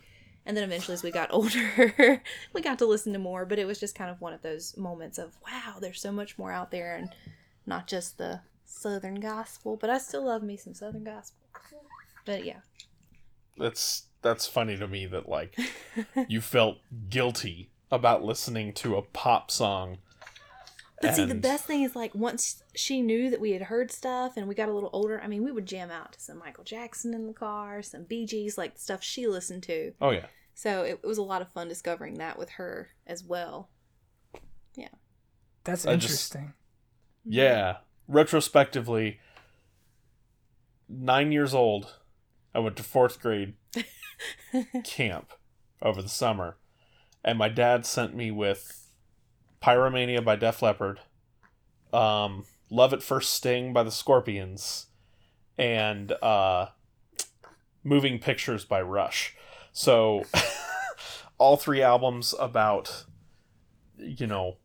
[0.44, 2.22] And then eventually, as we got older,
[2.52, 3.44] we got to listen to more.
[3.44, 6.38] But it was just kind of one of those moments of, wow, there's so much
[6.38, 7.10] more out there and
[7.66, 9.76] not just the Southern gospel.
[9.76, 11.38] But I still love me some Southern gospel.
[12.24, 12.60] But yeah.
[13.58, 15.56] That's that's funny to me that like
[16.28, 16.78] you felt
[17.10, 19.98] guilty about listening to a pop song.
[21.02, 24.36] But see, the best thing is like once she knew that we had heard stuff
[24.36, 26.64] and we got a little older, I mean, we would jam out to some Michael
[26.64, 29.92] Jackson in the car, some Bee Gees, like stuff she listened to.
[30.00, 30.26] Oh yeah.
[30.54, 33.68] So it, it was a lot of fun discovering that with her as well.
[34.76, 34.88] Yeah.
[35.64, 36.40] That's I just- interesting.
[37.26, 37.32] Mm-hmm.
[37.32, 37.76] Yeah.
[38.08, 39.18] Retrospectively,
[40.88, 41.94] nine years old,
[42.54, 43.54] I went to fourth grade
[44.84, 45.32] camp
[45.80, 46.56] over the summer.
[47.24, 48.81] and my dad sent me with
[49.62, 51.00] Pyromania by Def Leppard,
[51.92, 54.86] um, Love at First Sting by the Scorpions,
[55.56, 56.66] and uh,
[57.84, 59.36] Moving Pictures by Rush.
[59.72, 60.24] So,
[61.38, 63.04] all three albums about,
[63.96, 64.56] you know,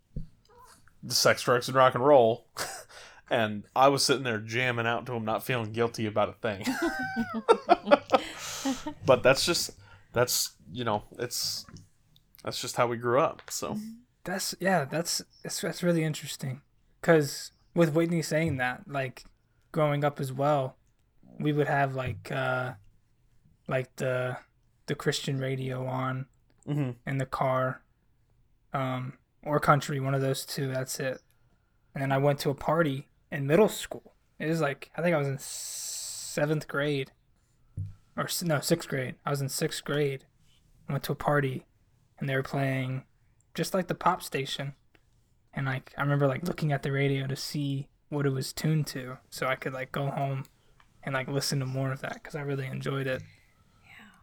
[1.03, 2.47] the sex, drugs, and rock and roll.
[3.29, 6.65] and I was sitting there jamming out to them, not feeling guilty about a thing.
[9.05, 9.71] but that's just,
[10.13, 11.65] that's, you know, it's,
[12.43, 13.43] that's just how we grew up.
[13.49, 13.77] So,
[14.27, 16.61] That's yeah, that's that's, that's really interesting.
[17.01, 19.23] Cause with Whitney saying that, like
[19.71, 20.75] growing up as well,
[21.39, 22.73] we would have like uh
[23.69, 24.35] like the
[24.87, 26.25] the Christian radio on
[26.67, 26.95] mhm.
[27.05, 27.83] in the car,
[28.73, 29.13] um,
[29.43, 30.67] or country, one of those two.
[30.67, 31.21] That's it.
[31.95, 34.13] And then I went to a party in middle school.
[34.39, 37.13] It was like I think I was in seventh grade,
[38.17, 39.15] or no sixth grade.
[39.25, 40.25] I was in sixth grade.
[40.89, 41.65] I went to a party,
[42.19, 43.03] and they were playing
[43.57, 44.75] just like the pop station,
[45.53, 48.87] and like I remember like looking at the radio to see what it was tuned
[48.87, 50.45] to, so I could like go home
[51.03, 53.21] and like listen to more of that because I really enjoyed it.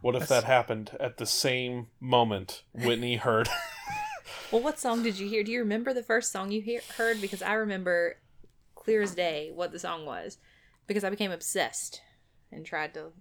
[0.00, 3.48] what if That's- that happened at the same moment Whitney heard?
[4.52, 5.42] Well, what song did you hear?
[5.42, 7.20] Do you remember the first song you hear, heard?
[7.20, 8.16] Because I remember
[8.76, 10.38] clear as day what the song was,
[10.86, 12.00] because I became obsessed
[12.52, 13.12] and tried to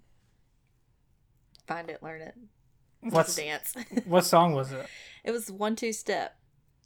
[1.68, 2.63] find it, learn it, just
[3.10, 3.74] What's dance.
[4.06, 4.86] what song was it?
[5.24, 6.36] it was one two step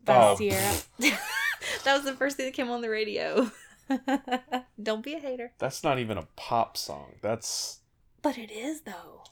[0.06, 0.36] by Oh.
[0.38, 0.76] Ciara.
[1.00, 3.52] that was the first thing that came on the radio.
[4.82, 7.14] Don't be a hater, That's not even a pop song.
[7.22, 7.80] That's,
[8.22, 9.24] but it is though.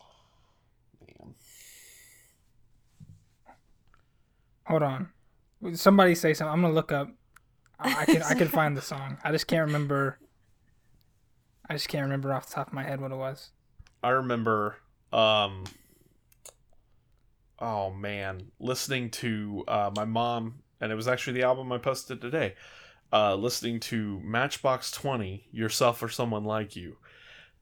[1.01, 1.35] man.
[4.67, 5.09] Hold on.
[5.73, 6.53] Somebody say something.
[6.53, 7.09] I'm gonna look up.
[7.79, 9.17] I I can I can find the song.
[9.23, 10.19] I just can't remember.
[11.69, 13.49] I just can't remember off the top of my head what it was.
[14.03, 14.77] I remember
[15.11, 15.63] um
[17.59, 22.21] oh man, listening to uh my mom and it was actually the album I posted
[22.21, 22.55] today.
[23.11, 26.97] Uh listening to Matchbox 20, Yourself or Someone Like You.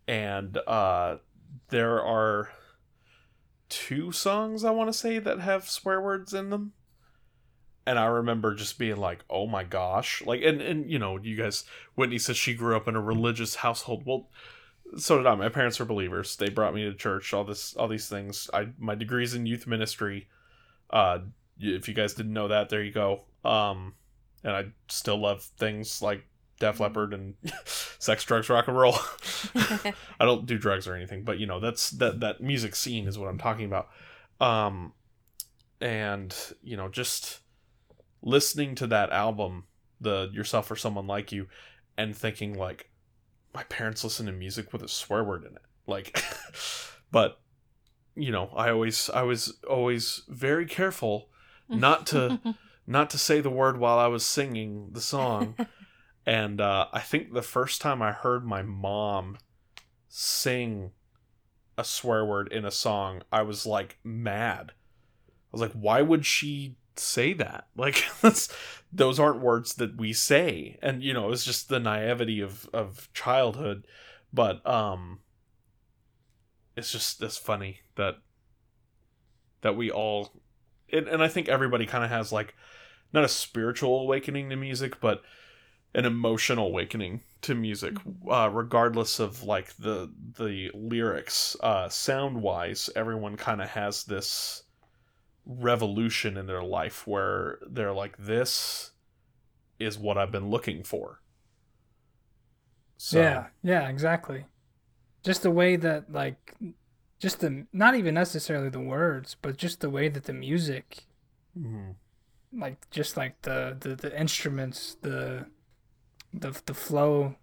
[0.07, 1.17] And uh
[1.69, 2.49] there are
[3.69, 6.73] two songs I want to say that have swear words in them.
[7.85, 11.35] And I remember just being like, "Oh my gosh!" Like, and and you know, you
[11.35, 11.65] guys.
[11.95, 14.03] Whitney says she grew up in a religious household.
[14.05, 14.29] Well,
[14.97, 15.35] so did I.
[15.35, 16.35] My parents are believers.
[16.35, 17.33] They brought me to church.
[17.33, 18.49] All this, all these things.
[18.53, 20.27] I my degrees in youth ministry.
[20.89, 21.19] Uh,
[21.59, 23.21] if you guys didn't know that, there you go.
[23.43, 23.93] Um,
[24.43, 26.25] and I still love things like
[26.59, 28.95] Def Leppard and sex, drugs, rock and roll.
[29.55, 33.17] I don't do drugs or anything, but you know that's that that music scene is
[33.17, 33.89] what I'm talking about.
[34.39, 34.93] Um,
[35.81, 37.39] and you know just
[38.21, 39.65] listening to that album,
[39.99, 41.47] the Yourself or Someone Like You,
[41.97, 42.89] and thinking like
[43.53, 45.61] my parents listen to music with a swear word in it.
[45.85, 46.23] Like
[47.11, 47.39] but
[48.15, 51.29] you know i always i was always very careful
[51.67, 52.39] not to
[52.87, 55.55] not to say the word while i was singing the song.
[56.25, 59.37] And uh, i think the first time i heard my mom
[60.07, 60.91] sing
[61.77, 64.71] a swear word in a song i was like mad.
[64.71, 67.67] I was like why would she say that.
[67.75, 68.49] Like that's
[68.91, 70.77] those aren't words that we say.
[70.81, 73.87] And you know it's just the naivety of of childhood.
[74.31, 75.19] But um
[76.75, 78.17] it's just it's funny that
[79.61, 80.33] that we all
[80.91, 82.55] and, and i think everybody kind of has like
[83.13, 85.21] not a spiritual awakening to music but
[85.95, 87.95] an emotional awakening to music
[88.29, 91.55] uh, regardless of like the the lyrics.
[91.59, 94.63] Uh sound wise everyone kind of has this
[95.45, 98.91] revolution in their life where they're like this
[99.79, 101.19] is what i've been looking for
[102.97, 104.45] so Yeah, yeah, exactly.
[105.23, 106.55] Just the way that like,
[107.19, 111.05] just the not even necessarily the words, but just the way that the music,
[111.57, 111.95] Mhm.
[112.53, 115.47] like just like the the, the instruments, the
[116.33, 117.35] the the flow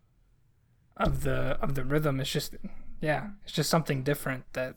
[0.96, 2.20] of the of the rhythm.
[2.20, 2.54] It's just
[3.00, 4.76] yeah, it's just something different that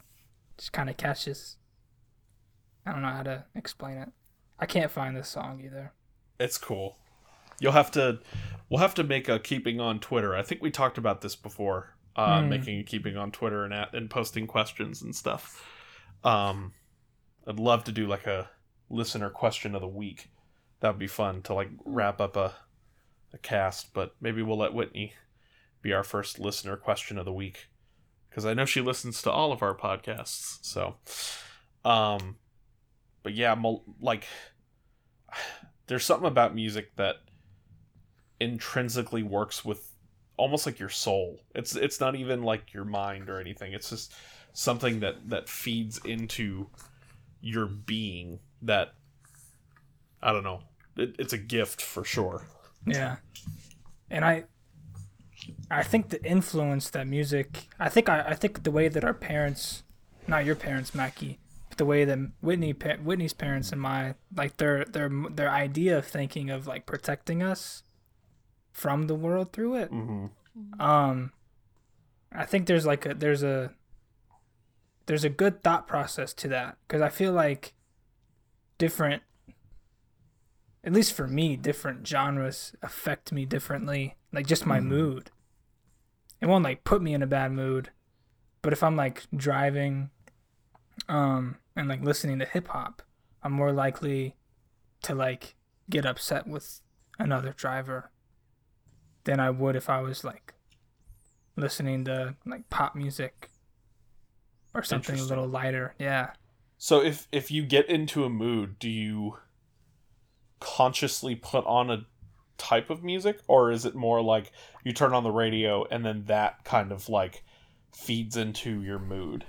[0.58, 1.58] just kind of catches.
[2.86, 4.10] I don't know how to explain it.
[4.60, 5.92] I can't find this song either.
[6.40, 6.98] it's cool
[7.60, 8.20] you'll have to
[8.70, 11.96] we'll have to make a keeping on twitter i think we talked about this before
[12.16, 12.50] uh Hmm.
[12.50, 15.64] making a keeping on twitter and at and posting questions and stuff
[16.24, 16.74] um
[17.48, 18.50] i'd love to do like a
[18.90, 20.30] listener question of the week
[20.80, 22.54] that would be fun to like wrap up a
[23.34, 25.14] a cast but maybe we'll let whitney
[25.82, 27.68] be our first listener question of the week
[28.30, 30.96] because i know she listens to all of our podcasts so
[31.86, 32.38] um
[33.24, 33.56] but yeah
[34.02, 34.26] like
[35.88, 37.18] there's something about music that
[38.40, 39.94] intrinsically works with
[40.38, 41.40] almost like your soul.
[41.56, 43.74] It's it's not even like your mind or anything.
[43.74, 44.14] It's just
[44.54, 46.70] something that that feeds into
[47.42, 48.94] your being that
[50.22, 50.62] I don't know.
[50.98, 52.46] It, it's a gift for sure.
[52.86, 53.18] Yeah.
[54.10, 54.46] And I
[55.70, 59.14] I think the influence that music I think I, I think the way that our
[59.14, 59.84] parents
[60.26, 61.38] not your parents, Mackay,
[61.78, 66.50] the way that Whitney Whitney's parents and my like their their their idea of thinking
[66.50, 67.84] of like protecting us
[68.72, 69.92] from the world through it.
[69.92, 70.82] Mm-hmm.
[70.82, 71.32] Um
[72.32, 73.72] I think there's like a there's a
[75.06, 77.74] there's a good thought process to that because I feel like
[78.78, 79.24] different
[80.84, 84.16] at least for me, different genres affect me differently.
[84.34, 85.32] Like just my mood.
[86.42, 87.92] It won't like put me in a bad mood.
[88.62, 90.10] But if I'm like driving
[91.08, 93.02] um and like listening to hip hop,
[93.42, 94.36] I'm more likely
[95.04, 95.56] to like
[95.90, 96.82] get upset with
[97.20, 98.12] another driver
[99.26, 100.54] than I would if I was like
[101.56, 103.50] listening to like pop music
[104.74, 105.96] or something a little lighter.
[106.00, 106.32] Yeah.
[106.78, 109.38] So if if you get into a mood, do you
[110.60, 112.06] consciously put on a
[112.58, 114.52] type of music or is it more like
[114.84, 117.44] you turn on the radio and then that kind of like
[117.96, 119.46] feeds into your mood?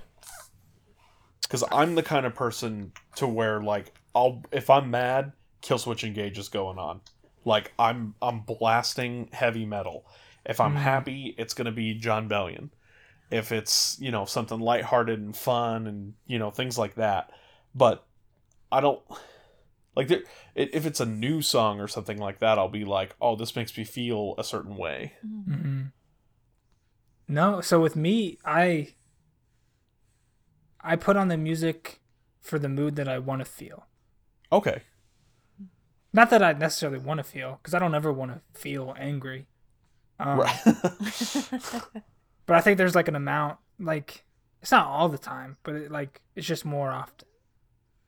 [1.49, 5.31] Cuz I'm the kind of person to where like I'll if I'm mad,
[5.61, 7.01] Killswitch Engage is going on.
[7.43, 10.05] Like I'm I'm blasting heavy metal.
[10.45, 10.79] If I'm Mm.
[10.79, 12.69] happy, it's going to be Jon Bellion.
[13.31, 17.31] If it's, you know, something lighthearted and fun and, you know, things like that.
[17.73, 18.05] But
[18.71, 19.01] I don't
[19.95, 20.19] like there,
[20.55, 23.55] i- if it's a new song or something like that, I'll be like, "Oh, this
[23.55, 25.83] makes me feel a certain way." Mm-hmm.
[27.27, 28.93] No, so with me, I
[30.85, 31.99] I put on the music
[32.41, 33.87] for the mood that I want to feel.
[34.51, 34.83] Okay.
[36.13, 39.47] Not that I necessarily want to feel, because I don't ever want to feel angry.
[40.19, 40.61] Um, Right.
[42.45, 44.23] But I think there's like an amount, like
[44.61, 47.27] it's not all the time, but it, like it's just more often.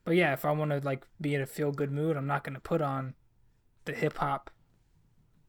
[0.05, 2.43] But yeah, if I want to like be in a feel good mood, I'm not
[2.43, 3.15] gonna put on
[3.85, 4.51] the hip hop.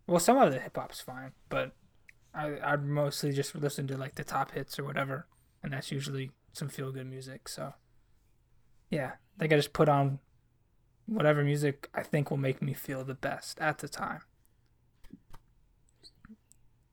[0.06, 1.72] Well, some of the hip hop's fine, but
[2.34, 5.26] I I'd mostly just listen to like the top hits or whatever,
[5.62, 7.48] and that's usually some feel good music.
[7.48, 7.74] So
[8.90, 10.18] yeah, I think I just put on
[11.06, 14.20] whatever music I think will make me feel the best at the time.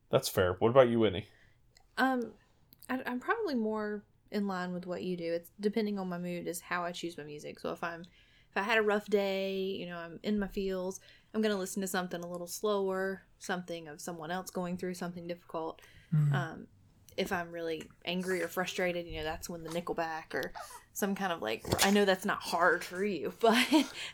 [0.10, 0.56] That's fair.
[0.60, 1.28] What about you, Winnie?
[1.98, 2.32] Um,
[2.90, 5.34] I, I'm probably more in line with what you do.
[5.34, 7.60] It's depending on my mood is how I choose my music.
[7.60, 11.02] So if I'm if I had a rough day, you know, I'm in my feels,
[11.34, 15.28] I'm gonna listen to something a little slower, something of someone else going through something
[15.28, 15.82] difficult.
[16.34, 16.68] Um,
[17.18, 20.52] if I'm really angry or frustrated, you know, that's when the Nickelback or
[20.94, 23.68] some kind of like I know that's not hard for you, but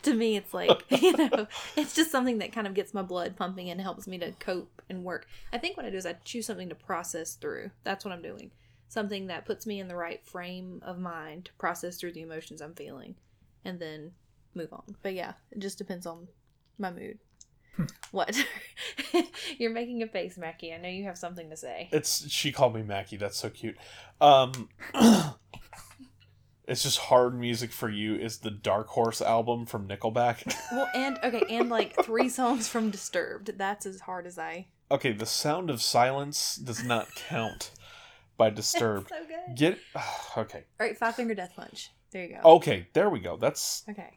[0.04, 3.36] to me it's like, you know, it's just something that kind of gets my blood
[3.36, 5.28] pumping and helps me to cope and work.
[5.52, 7.72] I think what I do is I choose something to process through.
[7.84, 8.52] That's what I'm doing.
[8.88, 12.62] Something that puts me in the right frame of mind to process through the emotions
[12.62, 13.16] I'm feeling
[13.64, 14.12] and then
[14.54, 14.96] move on.
[15.02, 16.28] But yeah, it just depends on
[16.78, 17.20] my mood.
[18.12, 18.36] What?
[19.58, 20.74] You're making a face, Mackie.
[20.74, 21.88] I know you have something to say.
[21.94, 23.16] It's she called me Mackie.
[23.16, 23.78] That's so cute.
[24.20, 24.68] Um,
[26.68, 28.16] it's just hard music for you.
[28.16, 30.54] Is the Dark Horse album from Nickelback?
[30.72, 33.58] Well, and okay, and like three songs from Disturbed.
[33.58, 34.68] That's as hard as I.
[34.90, 37.72] okay, the Sound of Silence does not count
[38.38, 39.10] by Disturbed.
[39.10, 39.56] So good.
[39.58, 39.80] Get
[40.38, 40.66] okay.
[40.80, 41.90] All right, Five Finger Death Punch.
[42.12, 42.56] There you go.
[42.56, 43.38] Okay, there we go.
[43.38, 44.12] That's Okay.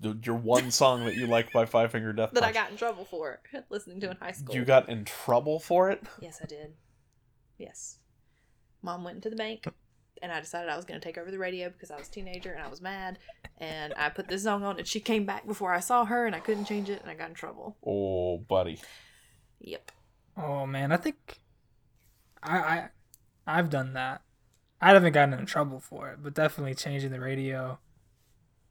[0.00, 2.76] The- your one song that you like by Five Finger Death That I got in
[2.76, 4.54] trouble for listening to in high school.
[4.54, 6.02] You got in trouble for it?
[6.20, 6.74] Yes, I did.
[7.58, 7.98] Yes.
[8.82, 9.66] Mom went into the bank,
[10.22, 12.10] and I decided I was going to take over the radio because I was a
[12.10, 13.18] teenager and I was mad.
[13.58, 16.34] And I put this song on, and she came back before I saw her, and
[16.36, 17.76] I couldn't change it, and I got in trouble.
[17.84, 18.78] Oh, buddy.
[19.60, 19.90] Yep.
[20.36, 21.40] Oh man, I think
[22.42, 22.88] I I
[23.46, 24.20] I've done that.
[24.80, 27.78] I haven't gotten in trouble for it, but definitely changing the radio,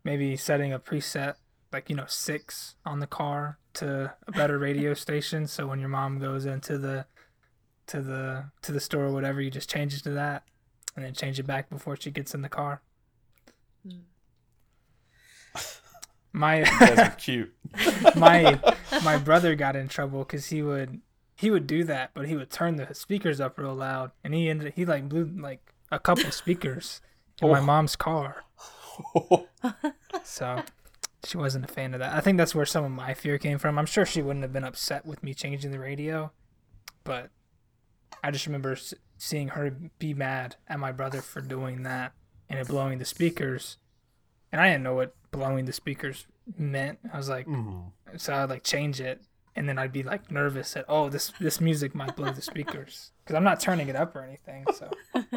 [0.05, 1.33] maybe setting a preset
[1.73, 5.45] like you know six on the car to a better radio station.
[5.47, 7.05] So when your mom goes into the
[7.87, 10.43] to the to the store or whatever, you just change it to that,
[10.95, 12.81] and then change it back before she gets in the car.
[13.85, 13.99] Hmm.
[16.31, 17.53] My You guys are cute.
[18.15, 18.59] my
[19.03, 21.01] my brother got in trouble because he would
[21.37, 24.49] he would do that, but he would turn the speakers up real loud, and he
[24.49, 27.01] ended he like blew like a couple speakers
[27.41, 27.63] in my Oh.
[27.63, 28.43] mom's car.
[30.23, 30.63] So
[31.23, 32.13] she wasn't a fan of that.
[32.13, 33.77] I think that's where some of my fear came from.
[33.77, 36.31] I'm sure she wouldn't have been upset with me changing the radio,
[37.03, 37.29] but
[38.23, 42.13] I just remember s- seeing her be mad at my brother for doing that
[42.49, 43.77] and it blowing the speakers.
[44.51, 46.25] And I didn't know what blowing the speakers
[46.57, 46.99] meant.
[47.11, 48.17] I was like, mm-hmm.
[48.17, 49.21] so I'd like change it,
[49.55, 53.11] and then I'd be like nervous that oh this this music might blow the speakers
[53.23, 54.65] because I'm not turning it up or anything.
[54.73, 54.89] So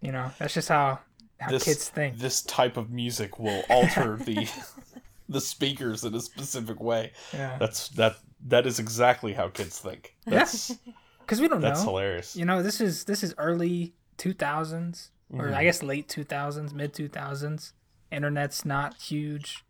[0.00, 1.00] you know that's just how
[1.40, 2.18] how This kids think.
[2.18, 4.48] this type of music will alter the
[5.28, 7.12] the speakers in a specific way.
[7.32, 7.56] Yeah.
[7.58, 8.16] That's that
[8.46, 10.14] that is exactly how kids think.
[10.24, 10.76] That's
[11.20, 11.90] Because we don't that's know.
[11.90, 12.36] hilarious.
[12.36, 15.54] You know, this is this is early 2000s, or Mhm.
[15.54, 17.72] I guess late 2000s, mid 2000s.
[18.12, 19.64] Internet's not huge.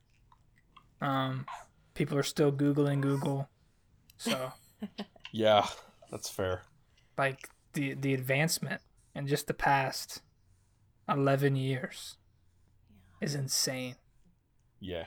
[1.00, 1.46] Um,
[1.94, 3.48] people are still googling Google,
[4.18, 4.52] so
[5.32, 5.66] Yeah,
[6.10, 6.62] that's fair.
[7.18, 8.80] like the the advancement
[9.14, 10.20] and just the past
[11.08, 12.16] 11 years
[13.20, 13.96] is insane.
[14.80, 15.06] Yeah.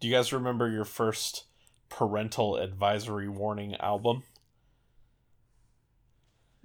[0.00, 1.44] Do you guys remember your first
[1.88, 4.22] parental advisory warning album?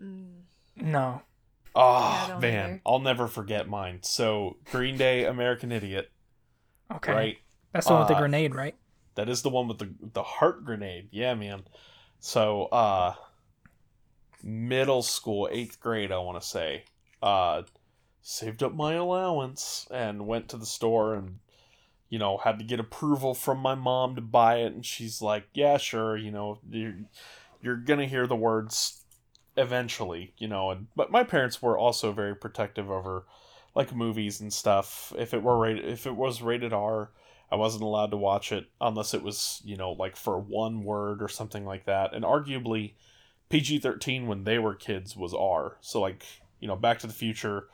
[0.02, 0.42] Mm.
[0.78, 1.22] No.
[1.78, 2.82] Oh don't man, either.
[2.86, 4.00] I'll never forget mine.
[4.04, 6.10] So Green Day, American Idiot,
[6.94, 7.12] Okay.
[7.12, 7.38] right?
[7.74, 8.76] That's the one with the Uh, grenade, right?
[9.16, 11.10] That is the one with the the heart grenade.
[11.12, 11.66] Yeah, man.
[12.20, 13.16] So, uh
[14.44, 16.86] middle school, 8th grade, I want to say.
[17.22, 17.64] Uh
[18.28, 21.38] saved up my allowance and went to the store and
[22.10, 25.48] you know, had to get approval from my mom to buy it and she's like,
[25.54, 26.96] "Yeah, sure, you know, you're
[27.62, 29.04] you're to hear the words
[29.58, 33.26] eventually, you know." And but my parents were also very protective over
[33.76, 35.14] like movies and stuff.
[35.18, 37.12] If it were rated if it was rated R,
[37.52, 41.22] I wasn't allowed to watch it unless it was, you know, like for one word
[41.22, 42.14] or something like that.
[42.14, 42.94] And arguably,
[43.50, 45.78] PG 13 when they were kids was R.
[45.82, 46.24] So, like,
[46.60, 47.68] you know, Back to the Future,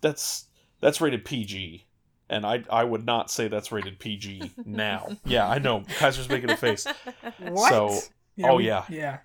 [0.00, 0.46] that's
[0.80, 1.86] that's rated PG.
[2.28, 5.08] And I, I would not say that's rated PG now.
[5.24, 5.80] yeah, I know.
[5.98, 6.86] Kiser's making a face.
[7.40, 7.68] What?
[7.70, 7.98] So-
[8.44, 8.84] oh, we- yeah.
[8.88, 9.18] Yeah.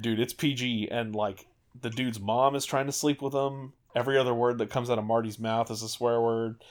[0.00, 0.88] Dude, it's PG.
[0.90, 1.46] And, like,
[1.80, 3.74] the dude's mom is trying to sleep with him.
[3.94, 6.62] Every other word that comes out of Marty's mouth is a swear word.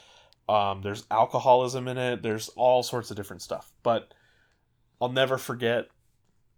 [0.50, 2.24] Um, there's alcoholism in it.
[2.24, 3.72] There's all sorts of different stuff.
[3.84, 4.12] But
[5.00, 5.88] I'll never forget.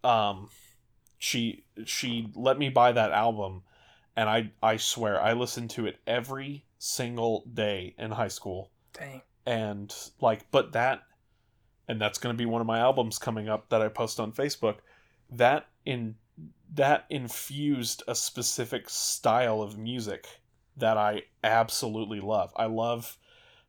[0.05, 0.49] Um,
[1.17, 3.63] she she let me buy that album,
[4.17, 8.71] and I I swear I listened to it every single day in high school.
[8.91, 9.21] Dang.
[9.45, 11.03] And like, but that,
[11.87, 14.33] and that's going to be one of my albums coming up that I post on
[14.33, 14.77] Facebook.
[15.29, 16.15] That in
[16.73, 20.27] that infused a specific style of music
[20.75, 22.51] that I absolutely love.
[22.55, 23.17] I love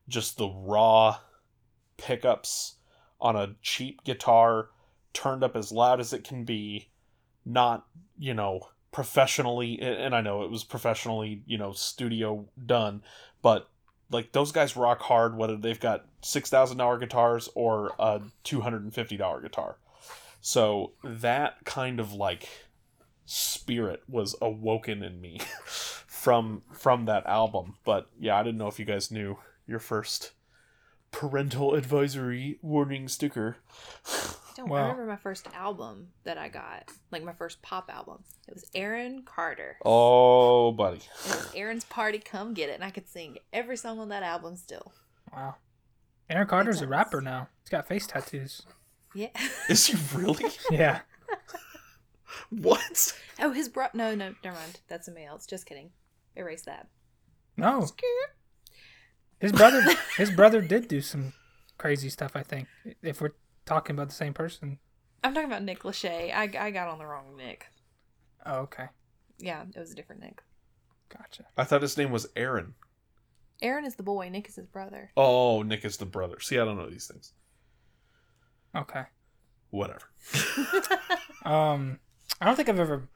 [0.09, 1.19] just the raw
[1.99, 2.77] pickups
[3.21, 4.71] on a cheap guitar
[5.13, 6.89] turned up as loud as it can be
[7.45, 7.87] not
[8.19, 8.61] you know
[8.99, 13.01] professionally and i know it was professionally you know studio done
[13.43, 13.71] but
[14.11, 19.77] like those guys rock hard whether they've got $6000 guitars or a $250 guitar.
[20.41, 22.49] So that kind of like
[23.25, 25.41] spirit was awoken in me
[26.07, 27.77] from from that album.
[27.85, 30.33] But yeah i didn't know if you guys knew your first
[31.13, 33.59] parental advisory warning sticker
[34.59, 34.79] Don't Wow.
[34.79, 38.25] I remember my first album that I got, like my first pop album.
[38.49, 39.77] It was Aaron Carter.
[39.85, 44.01] oh buddy It was Aaron's Party, Come Get It, and I could sing every song
[44.01, 44.93] on that album still.
[45.33, 45.55] Wow.
[46.29, 47.47] Aaron Carter's a rapper now.
[47.63, 48.63] He's got face tattoos.
[49.15, 49.29] Yeah.
[49.69, 51.03] is he really Yeah.
[52.51, 53.87] what oh, his bro.
[53.95, 54.81] No, no, never mind.
[54.89, 55.47] That's somebody else.
[55.47, 55.91] Just kidding.
[56.35, 56.89] Erase that.
[57.57, 57.87] No.
[59.39, 59.83] His brother
[60.17, 61.33] his brother did do some
[61.79, 62.67] crazy stuff, I think.
[63.03, 63.35] If we're
[63.69, 64.79] talking about the same person.
[65.23, 66.33] I'm talking about Nick Lachey.
[66.35, 67.67] I, I got on the wrong Nick.
[68.47, 68.87] Oh, okay.
[69.39, 70.43] Yeah, it was a different Nick.
[71.11, 71.45] Gotcha.
[71.57, 72.75] i thought his name was aaron
[73.63, 74.29] Aaron is the boy.
[74.29, 75.11] Nick is his brother.
[75.17, 77.33] oh nick is the brother see i don't know these things
[78.77, 79.05] Okay.
[79.71, 80.03] whatever
[81.45, 81.99] Um
[82.41, 83.09] I don't think I've ever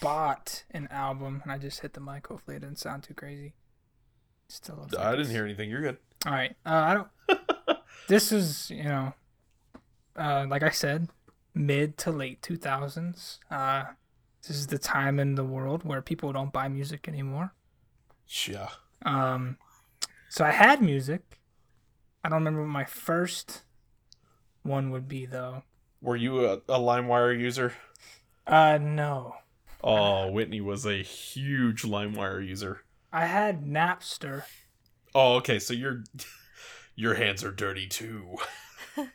[0.00, 2.26] bought an album and I just hit the mic.
[2.26, 3.52] Hopefully it didn't sound too crazy.
[4.48, 6.56] Still looks like i didn't it's- hear anything you're good All right.
[6.64, 7.78] Uh, I don't.
[8.08, 9.12] this is you know,
[10.18, 11.08] uh, like I said,
[11.54, 13.38] mid to late two thousands.
[13.50, 13.84] Uh,
[14.46, 17.52] this is the time in the world where people don't buy music anymore.
[18.46, 18.68] yeah
[19.04, 19.56] Um,
[20.28, 21.40] so I had music.
[22.24, 23.62] I don't remember what my first
[24.62, 25.62] one would be though.
[26.02, 27.72] were you a, a limewire user
[28.46, 29.34] Uh, no.
[29.84, 34.42] oh whitney was a huge limewire user I had Napster.
[35.14, 36.02] oh okay so your
[36.96, 38.36] your hands are dirty too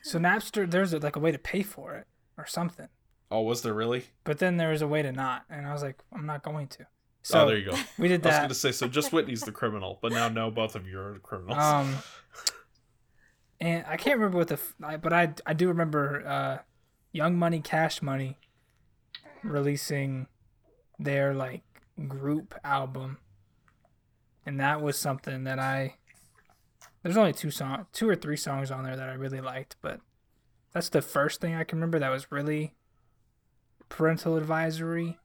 [0.01, 2.07] So Napster, there's a, like a way to pay for it
[2.37, 2.87] or something.
[3.29, 5.83] oh was there really But then there was a way to not, and I was
[5.83, 6.87] like, I'm not going to.
[7.23, 8.29] So oh there you go we did that.
[8.29, 8.87] I was gonna say so.
[8.87, 11.57] Just Whitney's the criminal, but now no, both of you are criminals.
[11.57, 11.95] Um,
[13.59, 16.57] and I can't remember what the, but I I do remember uh,
[17.11, 18.39] Young Money, Cash Money,
[19.43, 20.27] releasing
[20.97, 21.63] their like
[22.07, 23.19] group album,
[24.45, 25.95] and that was something that I.
[27.03, 30.01] There's only two song, two or three songs on there that I really liked, but
[30.71, 32.73] that's the first thing I can remember that was really
[33.89, 35.17] parental advisory.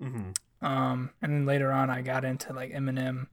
[0.00, 0.30] hmm
[0.62, 3.26] Um, and then later on, I got into like Eminem,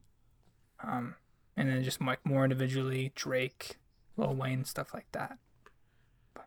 [0.82, 1.14] um,
[1.56, 3.78] and then just like more individually Drake,
[4.16, 5.38] Lil Wayne stuff like that.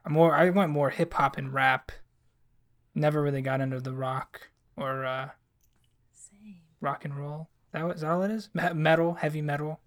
[0.06, 1.91] I'm more I went more hip hop and rap.
[2.93, 5.30] Never really got into the rock or uh,
[6.14, 6.58] Same.
[6.82, 7.49] rock and roll.
[7.72, 8.49] That was that all it is?
[8.53, 9.80] Me- Metal, heavy metal.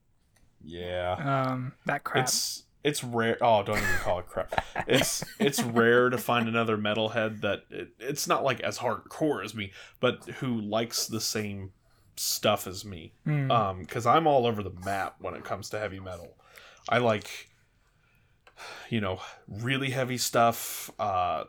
[0.65, 1.47] Yeah.
[1.49, 2.25] Um, that crap.
[2.25, 3.37] It's it's rare.
[3.41, 4.65] Oh, don't even call it crap.
[4.87, 9.55] It's it's rare to find another metalhead that it, it's not like as hardcore as
[9.55, 11.73] me, but who likes the same
[12.17, 13.13] stuff as me.
[13.27, 13.51] Mm.
[13.51, 16.37] Um, because I'm all over the map when it comes to heavy metal.
[16.89, 17.51] I like,
[18.89, 20.91] you know, really heavy stuff.
[20.99, 21.45] Uh,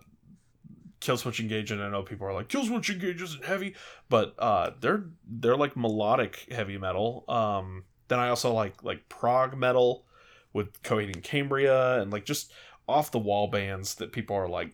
[1.02, 3.76] Killswitch Engage, and I know people are like Killswitch Engage isn't heavy,
[4.10, 7.24] but uh, they're they're like melodic heavy metal.
[7.30, 10.06] Um, then I also like like prog metal
[10.54, 12.52] with Coheed and Cambria, and like just
[12.88, 14.74] off the wall bands that people are like,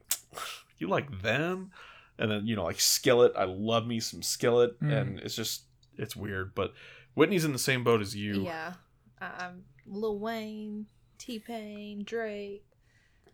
[0.79, 1.71] you like them,
[2.17, 3.33] and then you know like Skillet.
[3.37, 4.91] I love me some Skillet, Mm.
[5.01, 5.65] and it's just
[5.97, 6.73] it's weird, but
[7.13, 8.43] Whitney's in the same boat as you.
[8.43, 8.73] Yeah.
[9.21, 12.65] I- I'm Lil Wayne, T Pain, Drake.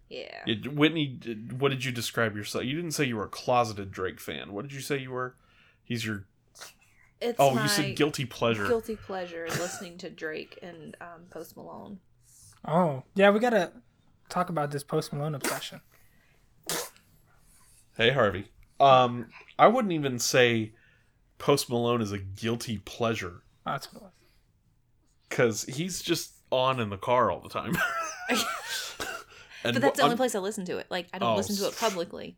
[0.09, 0.43] Yeah.
[0.45, 1.19] It- Whitney,
[1.57, 2.65] what did you describe yourself?
[2.65, 4.51] You didn't say you were a closeted Drake fan.
[4.51, 5.35] What did you say you were?
[5.83, 6.25] He's your
[7.21, 8.67] It's oh, my you said guilty pleasure.
[8.67, 11.99] guilty pleasure listening to Drake and um, Post Malone.
[12.67, 13.71] oh yeah, we gotta
[14.29, 15.81] talk about this Post Malone obsession.
[17.97, 18.45] Hey Harvey,
[18.79, 19.27] um,
[19.59, 20.73] I wouldn't even say
[21.37, 24.11] Post Malone is a guilty pleasure that's what it was.
[25.29, 27.77] because he's just on in the car all the time.
[28.29, 28.39] and
[29.73, 30.87] But that's the only I'm- place I listen to it.
[30.89, 32.37] Like I don't Oh, listen to it publicly.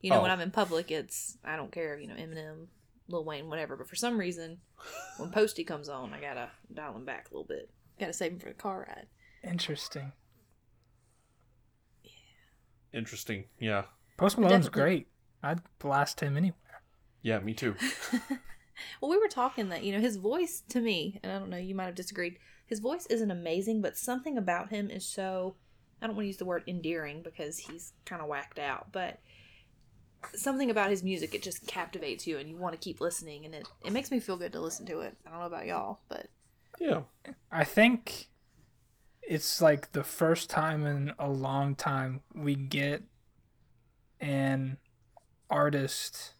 [0.00, 0.34] You know, when Oh.
[0.34, 1.98] I'm in public, it's I don't care.
[1.98, 2.66] You know, Eminem,
[3.08, 3.76] Lil Wayne, whatever.
[3.76, 4.58] But for some reason,
[5.18, 7.70] when Posty comes on, I gotta dial him back a little bit.
[7.98, 9.06] Gotta save him for the car ride.
[9.48, 10.12] Interesting.
[12.92, 13.44] Interesting.
[13.58, 13.84] Yeah.
[14.16, 14.80] Post Malone's Definitely.
[14.82, 15.06] great.
[15.42, 16.82] I'd blast him anywhere.
[17.22, 17.74] Yeah, me too.
[19.00, 21.56] Well, we were talking that you know his voice to me, and I don't know,
[21.56, 22.38] you might have disagreed.
[22.66, 25.54] His voice isn't amazing, but something about him is so.
[26.02, 29.20] I don't want to use the word endearing because he's kind of whacked out, but
[30.34, 33.54] something about his music it just captivates you and you want to keep listening and
[33.54, 36.00] it, it makes me feel good to listen to it i don't know about y'all
[36.08, 36.26] but
[36.80, 37.02] Yeah.
[37.50, 38.28] I think
[39.22, 43.02] it's like the first time in a long time we get
[44.20, 44.76] an
[45.50, 46.32] artist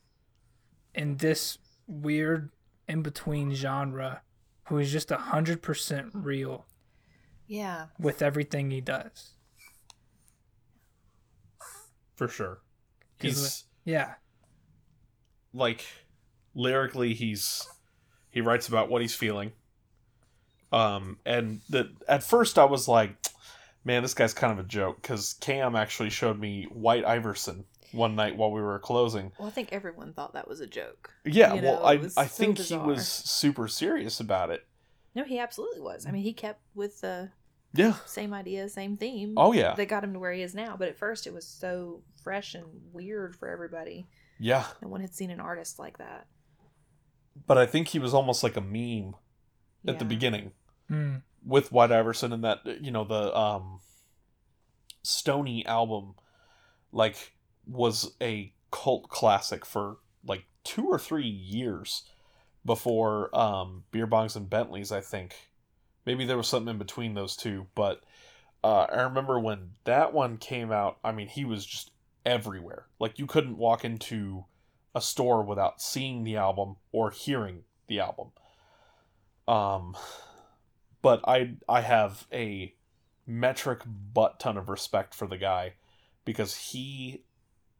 [0.95, 2.51] in this weird
[2.89, 4.23] in between genre
[4.69, 6.67] who is just a hundred percent real
[7.47, 9.33] yeah with everything he does.
[12.17, 12.61] For sure.
[13.19, 14.15] 'Cause He's Yeah.
[15.53, 15.85] like
[16.55, 17.67] lyrically he's
[18.31, 19.53] he writes about what he's feeling.
[20.73, 23.15] Um and the at first I was like
[23.85, 28.17] man this guy's kind of a joke cuz Cam actually showed me White Iverson one
[28.17, 29.31] night while we were closing.
[29.39, 32.23] well i think everyone thought that was a joke Yeah, You well I I so
[32.25, 32.81] think bizarre.
[32.81, 34.67] he was super serious about it.
[35.15, 37.31] no he absolutely was i mean he kept with the
[37.75, 37.95] Yeah.
[38.07, 39.75] same idea same theme Oh yeah.
[39.75, 42.55] that got him to where he is now but at first it was so fresh
[42.55, 44.07] and weird for everybody
[44.39, 44.65] Yeah.
[44.81, 46.27] no one had seen an artist like that
[47.47, 49.15] But I think he was almost like a meme
[49.87, 50.53] at the beginning.
[50.89, 51.17] Hmm.
[51.45, 53.81] with White Iverson and that you know the um
[55.03, 56.15] Stoney album
[56.93, 57.33] like
[57.67, 62.05] was a cult classic for like two or three years
[62.65, 65.35] before um Beer Bongs and Bentleys I think
[66.07, 68.03] maybe there was something in between those two but
[68.63, 71.91] uh I remember when that one came out I mean he was just
[72.25, 74.45] everywhere like you couldn't walk into
[74.95, 78.29] a store without seeing the album or hearing the album
[79.47, 79.97] um
[81.03, 82.75] but I I have a
[83.27, 85.75] metric butt ton of respect for the guy
[86.25, 87.25] because he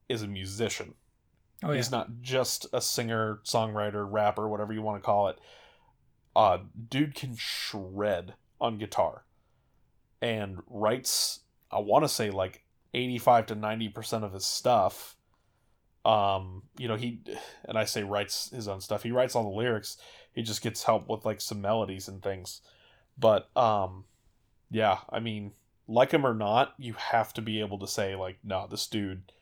[0.09, 0.95] is a musician.
[1.63, 1.77] Oh yeah.
[1.77, 5.39] He's not just a singer, songwriter, rapper, whatever you want to call it.
[6.35, 6.59] Uh
[6.89, 9.25] dude can shred on guitar
[10.21, 12.63] and writes I want to say like
[12.93, 15.17] 85 to 90% of his stuff
[16.05, 17.21] um you know he
[17.65, 19.03] and I say writes his own stuff.
[19.03, 19.97] He writes all the lyrics.
[20.33, 22.61] He just gets help with like some melodies and things
[23.19, 24.05] but um
[24.71, 25.53] yeah i mean
[25.87, 29.33] like him or not you have to be able to say like no this dude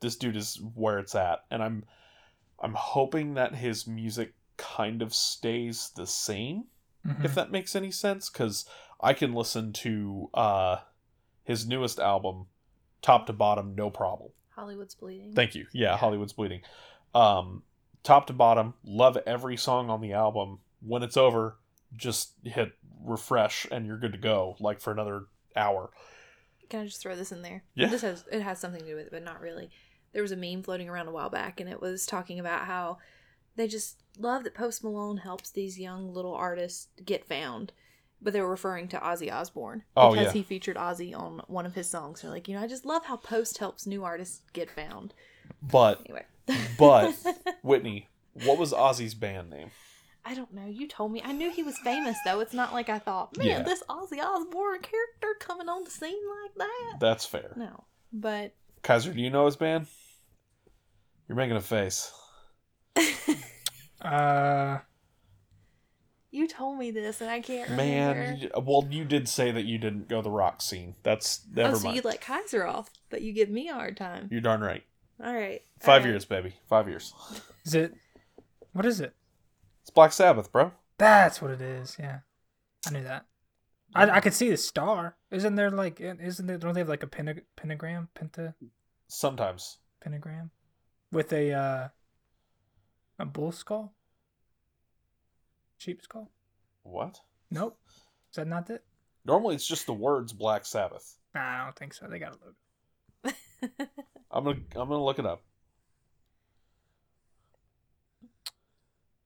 [0.00, 1.84] this dude is where it's at and i'm
[2.60, 6.64] i'm hoping that his music kind of stays the same
[7.06, 7.24] Mhm.
[7.24, 8.64] if that makes any sense because
[9.00, 10.78] i can listen to uh
[11.44, 12.46] his newest album
[13.02, 15.66] top to bottom no problem hollywood's bleeding Thank you.
[15.72, 16.62] Yeah, Hollywood's bleeding.
[17.14, 17.62] Um,
[18.02, 20.60] top to bottom, love every song on the album.
[20.80, 21.58] When it's over,
[21.94, 22.72] just hit
[23.04, 24.56] refresh and you're good to go.
[24.58, 25.90] Like for another hour.
[26.70, 27.62] Can I just throw this in there?
[27.74, 27.88] Yeah.
[27.88, 29.68] This has it has something to do with it, but not really.
[30.14, 32.96] There was a meme floating around a while back, and it was talking about how
[33.56, 37.72] they just love that Post Malone helps these young little artists get found
[38.22, 40.32] but they were referring to Ozzy Osbourne Oh, because yeah.
[40.32, 42.22] he featured Ozzy on one of his songs.
[42.22, 45.12] They're like, you know, I just love how post helps new artists get found.
[45.62, 46.24] But Anyway,
[46.78, 47.14] but
[47.62, 49.70] Whitney, what was Ozzy's band name?
[50.24, 50.66] I don't know.
[50.66, 51.20] You told me.
[51.22, 52.40] I knew he was famous though.
[52.40, 53.62] It's not like I thought, man, Yeah.
[53.62, 56.96] this Ozzy Osbourne character coming on the scene like that.
[56.98, 57.52] That's fair.
[57.54, 57.84] No,
[58.14, 59.88] but Kiser, do you know his band?
[61.28, 62.10] You're making a face.
[64.02, 64.78] Uh,
[66.30, 68.38] you told me this, and I can't Man, remember.
[68.40, 70.94] you- well, you did say that you didn't go the rock scene.
[71.02, 71.96] That's never oh, so mind.
[71.96, 74.28] you let Kiser off, but you give me a hard time.
[74.30, 74.84] You're darn right.
[75.24, 76.06] All right, Five all right.
[76.10, 76.56] years, baby.
[76.68, 77.14] Five years.
[77.64, 77.94] is it?
[78.74, 79.14] What is it?
[79.80, 80.72] It's Black Sabbath, bro.
[80.98, 81.96] That's what it is.
[81.98, 82.18] Yeah,
[82.86, 83.24] I knew that.
[83.94, 85.16] I, I could see the star.
[85.30, 86.00] Isn't there like?
[86.00, 86.58] Isn't there?
[86.58, 88.08] Don't they have like a pentag- pentagram?
[88.14, 88.54] Penta
[89.08, 89.78] Sometimes.
[90.02, 90.50] pentagram
[91.10, 91.88] with a uh
[93.18, 93.94] a bull skull,
[95.78, 96.30] sheep skull.
[96.82, 97.20] What?
[97.50, 97.78] Nope.
[98.30, 98.84] Is that not it?
[99.24, 101.16] Normally, it's just the words Black Sabbath.
[101.34, 102.06] Nah, I don't think so.
[102.06, 102.56] They got a logo.
[104.30, 105.42] I'm gonna I'm gonna look it up.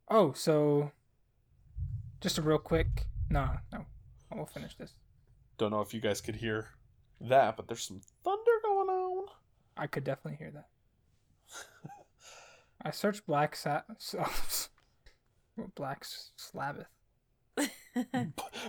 [0.09, 0.91] Oh, so
[2.21, 3.07] just a real quick.
[3.29, 3.85] No, no,
[4.35, 4.95] we'll finish this.
[5.59, 6.69] Don't know if you guys could hear
[7.21, 9.27] that, but there's some thunder going on.
[9.77, 10.69] I could definitely hear that.
[12.83, 13.83] I searched Black Sa-
[15.75, 16.05] Black
[16.37, 16.87] Sabbath.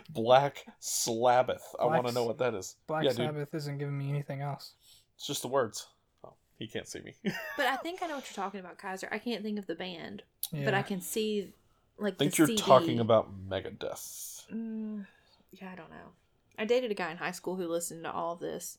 [0.10, 1.64] Black Sabbath.
[1.80, 2.76] I want to know what that is.
[2.88, 3.48] Black yeah, dude.
[3.54, 4.74] Isn't giving me anything else.
[5.16, 5.88] It's just the words.
[6.26, 7.14] Oh, he can't see me.
[7.58, 9.08] But I think I know what you're talking about, Kiser.
[9.12, 10.66] I can't think of the band, Yeah.
[10.66, 11.54] but I can see
[11.98, 12.62] like I think the you're CD.
[12.62, 14.48] talking about Megadeth.
[14.52, 15.06] Mm,
[15.52, 16.12] yeah, I don't know.
[16.58, 18.78] I dated a guy in high school who listened to all of this,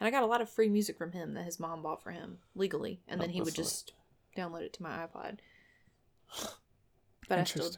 [0.00, 2.10] and I got a lot of free music from him that his mom bought for
[2.10, 3.66] him legally, and Oh, then he would that's nice.
[3.82, 3.92] just
[4.36, 5.38] download it to my iPod.
[7.28, 7.70] But I still,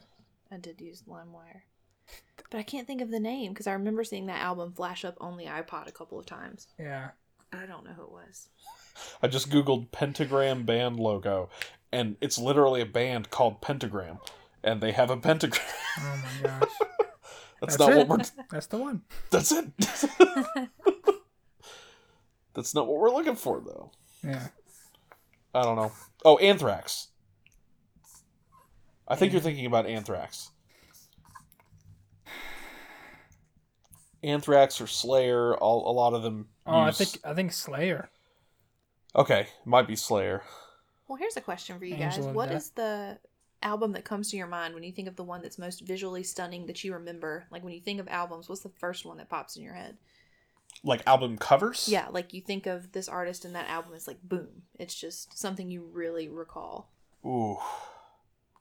[0.51, 1.61] I did use LimeWire.
[2.49, 5.15] But I can't think of the name because I remember seeing that album flash up
[5.21, 6.67] on the iPod a couple of times.
[6.79, 7.09] Yeah.
[7.53, 8.49] I don't know who it was.
[9.21, 11.49] I just googled pentagram band logo,
[11.91, 14.17] and it's literally a band called Pentagram,
[14.63, 15.61] and they have a pentagram.
[15.99, 16.69] Oh my gosh.
[17.61, 18.07] That's, That's not it.
[18.07, 18.25] what we're.
[18.51, 19.03] That's the one.
[19.29, 19.67] That's it.
[22.53, 23.91] That's not what we're looking for, though.
[24.23, 24.47] Yeah.
[25.55, 25.91] I don't know.
[26.25, 27.07] Oh, Anthrax.
[29.07, 30.51] I think you're thinking about Anthrax.
[34.23, 36.47] Anthrax or Slayer, all a lot of them.
[36.65, 38.09] Oh, I think I think Slayer.
[39.15, 40.41] Okay, might be Slayer.
[41.07, 42.25] Well, here's a question for you Angel guys.
[42.25, 42.57] of What Death.
[42.57, 43.19] is the
[43.61, 46.23] album that comes to your mind when you think of the one that's most visually
[46.23, 47.45] stunning that you remember?
[47.51, 49.95] Like when you think of albums, what's the first one that pops in your head?
[50.85, 51.89] Like album covers.
[51.89, 54.63] Yeah, like you think of this artist and that album is like boom.
[54.77, 56.91] It's just something you really recall.
[57.25, 57.57] Ooh.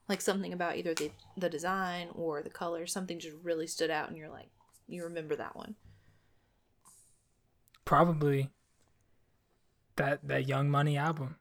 [0.08, 4.08] Like something about either the the design or the color, something just really stood out
[4.08, 4.48] and you're like
[4.88, 5.74] you remember that one.
[7.84, 8.50] Probably
[9.96, 11.36] that that Young Money album.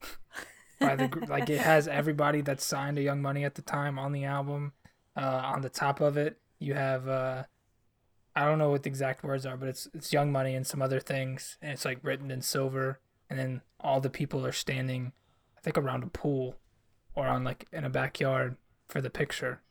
[0.80, 3.98] By the gr- like it has everybody that signed to Young Money at the time
[3.98, 4.72] on the album.
[5.16, 7.44] Uh, on the top of it, you have uh,
[8.36, 10.82] I don't know what the exact words are, but it's it's Young Money and some
[10.82, 13.00] other things, and it's like written in silver.
[13.28, 15.12] And then all the people are standing,
[15.56, 16.56] I think, around a pool,
[17.14, 18.56] or on like in a backyard
[18.86, 19.62] for the picture.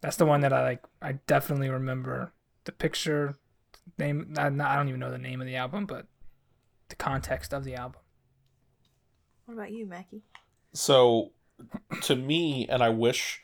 [0.00, 0.84] That's the one that I like.
[1.00, 2.32] I definitely remember
[2.64, 3.36] the picture
[3.98, 4.34] name.
[4.36, 6.06] I, I don't even know the name of the album, but
[6.88, 8.00] the context of the album.
[9.46, 10.22] What about you, Mackie?
[10.72, 11.30] So,
[12.02, 13.40] to me, and I wish,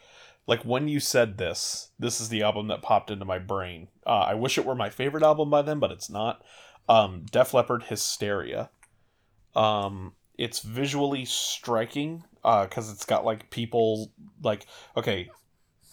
[0.46, 3.88] like when you said this, this is the album that popped into my brain.
[4.06, 6.42] Uh, I wish it were my favorite album by them, but it's not.
[6.88, 8.70] Um, Def Leppard Hysteria.
[9.54, 14.10] Um, it's visually striking because it's got like people
[14.42, 14.66] like
[14.96, 15.30] okay,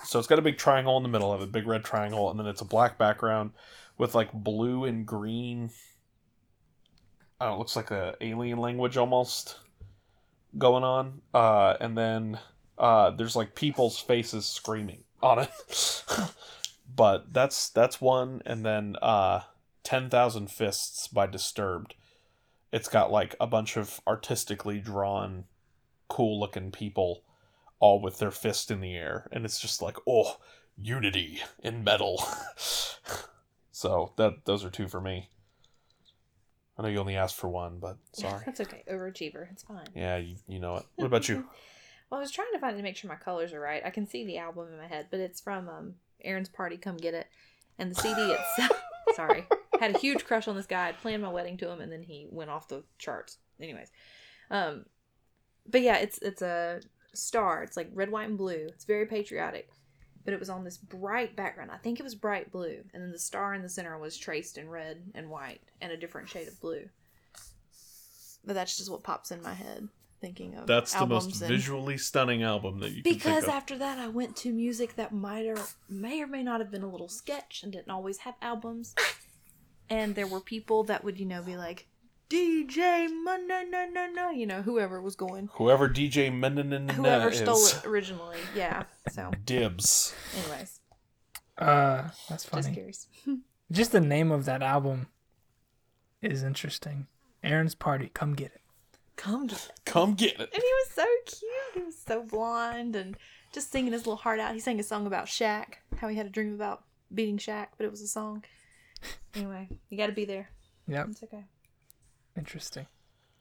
[0.03, 2.39] so it's got a big triangle in the middle of it, big red triangle, and
[2.39, 3.51] then it's a black background
[3.97, 5.69] with like blue and green.
[7.39, 9.59] I don't know, it looks like a alien language almost
[10.57, 11.21] going on.
[11.33, 12.39] Uh, and then
[12.79, 16.03] uh, there's like people's faces screaming on it.
[16.95, 19.41] but that's that's one, and then uh,
[19.83, 21.95] Ten Thousand Fists by Disturbed.
[22.71, 25.45] It's got like a bunch of artistically drawn,
[26.07, 27.23] cool looking people,
[27.79, 30.37] all with their fist in the air, and it's just like oh,
[30.77, 32.23] unity in metal.
[33.71, 35.27] so that those are two for me.
[36.77, 38.41] I know you only asked for one, but sorry.
[38.45, 38.83] That's okay.
[38.89, 39.51] Overachiever.
[39.51, 39.87] It's fine.
[39.93, 40.85] Yeah, you, you know it.
[40.95, 41.45] What about you?
[42.09, 43.83] Well, I was trying to find to make sure my colors are right.
[43.85, 45.93] I can see the album in my head, but it's from um,
[46.23, 46.75] Aaron's Party.
[46.77, 47.27] Come get it,
[47.77, 48.83] and the CD itself.
[49.15, 49.45] sorry,
[49.79, 50.87] had a huge crush on this guy.
[50.87, 53.37] I'd planned my wedding to him, and then he went off the charts.
[53.61, 53.91] Anyways,
[54.49, 54.85] um,
[55.69, 56.81] but yeah, it's it's a
[57.13, 57.61] star.
[57.63, 58.67] It's like red, white, and blue.
[58.69, 59.69] It's very patriotic.
[60.25, 61.71] but it was on this bright background.
[61.71, 64.57] I think it was bright blue, and then the star in the center was traced
[64.57, 66.89] in red and white and a different shade of blue.
[68.43, 69.89] But that's just what pops in my head
[70.21, 73.53] thinking of That's the most and- visually stunning album that you can because think of.
[73.53, 75.57] after that, I went to music that might or
[75.87, 78.95] may or may not have been a little sketch and didn't always have albums.
[79.89, 81.87] And there were people that would, you know, be like,
[82.29, 87.39] DJ, no, no, no, no, you know, whoever was going, Whoever DJ Mendenin whoever is,
[87.39, 88.37] stole it originally.
[88.55, 88.83] Yeah.
[89.09, 90.13] So, dibs.
[90.37, 90.79] anyways,
[91.57, 92.71] Uh, that's just funny.
[92.73, 93.07] curious.
[93.71, 95.07] Just the name of that album
[96.21, 97.05] is interesting.
[97.43, 98.61] Aaron's Party, come get it.
[99.19, 99.71] Come get it.
[99.85, 100.49] Come get it.
[100.53, 101.73] And he was so cute.
[101.75, 103.17] He was so blonde and
[103.53, 104.53] just singing his little heart out.
[104.53, 107.85] He sang a song about Shaq, how he had a dream about beating Shaq, but
[107.85, 108.43] it was a song.
[109.35, 110.49] Anyway, you got to be there.
[110.87, 111.43] Yep, It's okay.
[112.37, 112.85] interesting.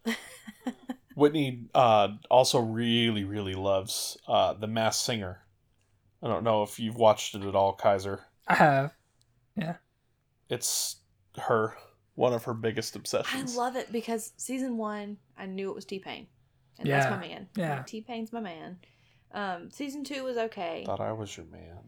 [1.14, 5.40] Whitney uh, also really, really loves uh, The Masked Singer.
[6.22, 8.20] I don't know if you've watched it at all, Kiser.
[8.46, 8.94] I have.
[9.56, 9.76] Yeah.
[10.48, 10.96] It's
[11.38, 11.74] her,
[12.18, 13.56] one of her biggest obsessions.
[13.56, 16.26] I love it because season one, I knew it was T Pain,
[16.78, 17.48] and Yeah, that's my man.
[17.56, 17.82] yeah.
[17.86, 18.78] T Pain's my man.
[19.32, 20.82] Um, season two was okay.
[20.86, 21.78] Thought I was your man.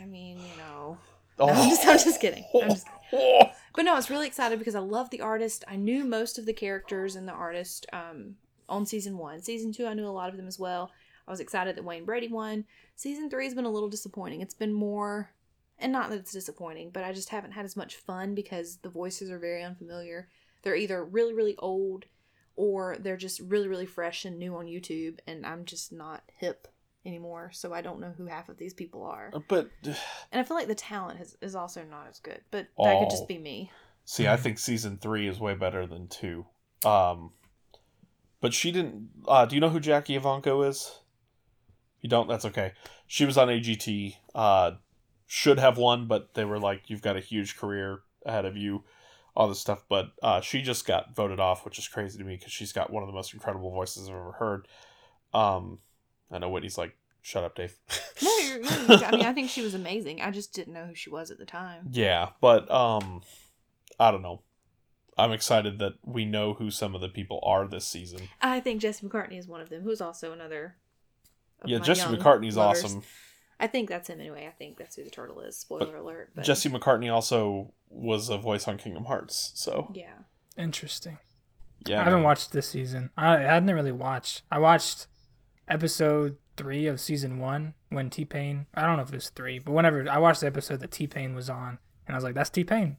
[0.00, 0.98] I mean, you know,
[1.38, 2.44] Oh, No, I'm just, I'm just kidding.
[2.54, 2.86] I'm just,
[3.74, 5.64] but no, I was really excited because I love the artist.
[5.66, 8.36] I knew most of the characters and the artist um,
[8.68, 9.40] on season one.
[9.42, 10.90] Season two, I knew a lot of them as well.
[11.26, 12.66] I was excited that Wayne Brady won.
[12.96, 14.42] Season three has been a little disappointing.
[14.42, 15.30] It's been more,
[15.78, 18.88] and not that it's disappointing, but I just haven't had as much fun because the
[18.88, 20.28] voices are very unfamiliar.
[20.62, 22.06] They're either really, really old
[22.56, 26.68] or they're just really, really fresh and new on YouTube, and I'm just not hip
[27.04, 27.50] anymore.
[27.52, 29.32] So I don't know who half of these people are.
[29.48, 32.98] but And I feel like the talent has, is also not as good, but that
[33.00, 33.70] could just be me.
[34.04, 36.46] see, I think season three is way better than two.
[36.84, 37.32] Um,
[38.40, 39.08] but she didn't.
[39.26, 41.00] Uh, do you know who Jackie Evancho is?
[42.00, 42.28] You don't.
[42.28, 42.72] That's okay.
[43.06, 44.16] She was on AGT.
[44.34, 44.72] Uh,
[45.34, 48.84] should have won, but they were like, "You've got a huge career ahead of you."
[49.34, 52.36] All this stuff, but uh, she just got voted off, which is crazy to me
[52.36, 54.68] because she's got one of the most incredible voices I've ever heard.
[55.32, 55.80] Um,
[56.30, 57.76] I know Whitney's like, "Shut up, Dave."
[58.22, 60.22] No, you're, you're, I mean, I think she was amazing.
[60.22, 61.88] I just didn't know who she was at the time.
[61.90, 63.22] Yeah, but um
[63.98, 64.42] I don't know.
[65.18, 68.28] I'm excited that we know who some of the people are this season.
[68.40, 70.76] I think Jesse McCartney is one of them, who's also another.
[71.64, 72.84] yeah, Jesse McCartney's lovers.
[72.84, 73.02] awesome.
[73.60, 74.46] I think that's him anyway.
[74.48, 75.56] I think that's who the turtle is.
[75.56, 76.30] Spoiler alert.
[76.34, 79.52] But Jesse McCartney also was a voice on Kingdom Hearts.
[79.54, 80.14] So, Yeah.
[80.56, 81.18] Interesting.
[81.86, 82.00] yeah.
[82.00, 82.24] I haven't man.
[82.24, 83.10] watched this season.
[83.16, 84.42] I, I hadn't really watched.
[84.50, 85.06] I watched
[85.68, 88.66] episode three of season one when T Pain.
[88.74, 91.06] I don't know if it was three, but whenever I watched the episode that T
[91.06, 92.96] Pain was on, and I was like, "That's T Pain."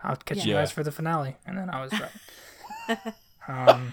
[0.00, 2.98] I'll catch you guys for the finale, and then I was right.
[3.48, 3.92] um,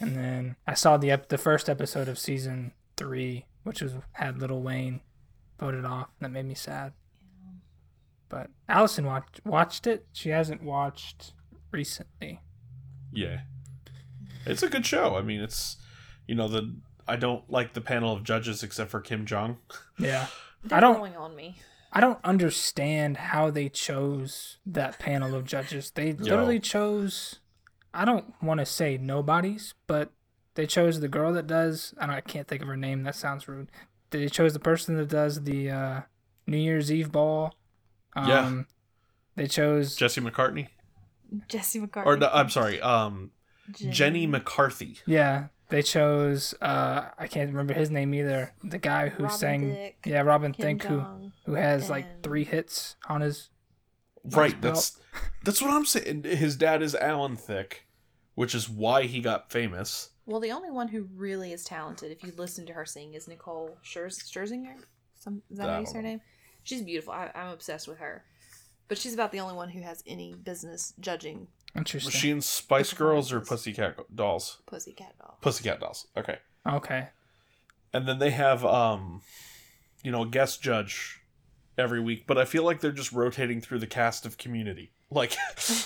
[0.00, 4.38] and then I saw the ep- the first episode of season three, which was had
[4.38, 5.00] Little Wayne
[5.58, 6.08] voted off.
[6.20, 6.92] That made me sad.
[8.28, 10.06] But Allison watched watched it.
[10.12, 11.32] She hasn't watched
[11.70, 12.40] recently.
[13.12, 13.40] Yeah.
[14.46, 15.16] It's a good show.
[15.16, 15.76] I mean, it's
[16.26, 16.74] you know, the
[17.06, 19.56] I don't like the panel of judges except for Ken Jeong.
[19.98, 20.26] Yeah.
[20.64, 21.56] They're I don't- growing on me.
[21.96, 25.92] I don't understand how they chose that panel of judges.
[25.92, 27.38] They literally chose
[27.92, 30.10] I don't want to say nobodies, but
[30.54, 33.14] they chose the girl that does I don't I can't think of her name, that
[33.16, 33.68] sounds rude.
[34.10, 36.00] They chose the person that does the uh,
[36.46, 37.54] New Year's Eve ball.
[38.16, 38.62] Um Yeah.
[39.36, 40.68] they chose Jesse McCartney
[41.48, 42.06] Jesse McCartney.
[42.06, 43.30] or no, I'm sorry, um
[43.72, 44.98] Jen- Jenny McCarthy.
[45.06, 48.54] Yeah, they chose uh I can't remember his name either.
[48.62, 51.32] The guy who Robin sang Thicke, Yeah, Robin Kim Thicke who Jong.
[51.46, 53.50] who has like three hits on his
[54.26, 54.74] Right, belt.
[54.74, 54.98] that's
[55.44, 56.22] that's what I'm saying.
[56.24, 57.84] His dad is Alan Thicke,
[58.34, 60.10] which is why he got famous.
[60.26, 63.28] Well, the only one who really is talented, if you listen to her sing, is
[63.28, 64.76] Nicole Scherz- Scherzinger.
[65.16, 66.20] Some is that I how you don't say her name?
[66.62, 67.12] She's beautiful.
[67.12, 68.24] I, I'm obsessed with her.
[68.88, 72.08] But she's about the only one who has any business judging interesting.
[72.08, 73.76] Was she in Spice Girls or performances.
[73.76, 74.58] Pussycat Dolls?
[74.66, 75.38] Pussycat Doll.
[75.40, 76.06] Pussycat Dolls.
[76.16, 76.38] Okay.
[76.66, 77.08] Okay.
[77.92, 79.22] And then they have um
[80.02, 81.22] you know, a guest judge
[81.78, 84.92] every week, but I feel like they're just rotating through the cast of Community.
[85.10, 85.36] Like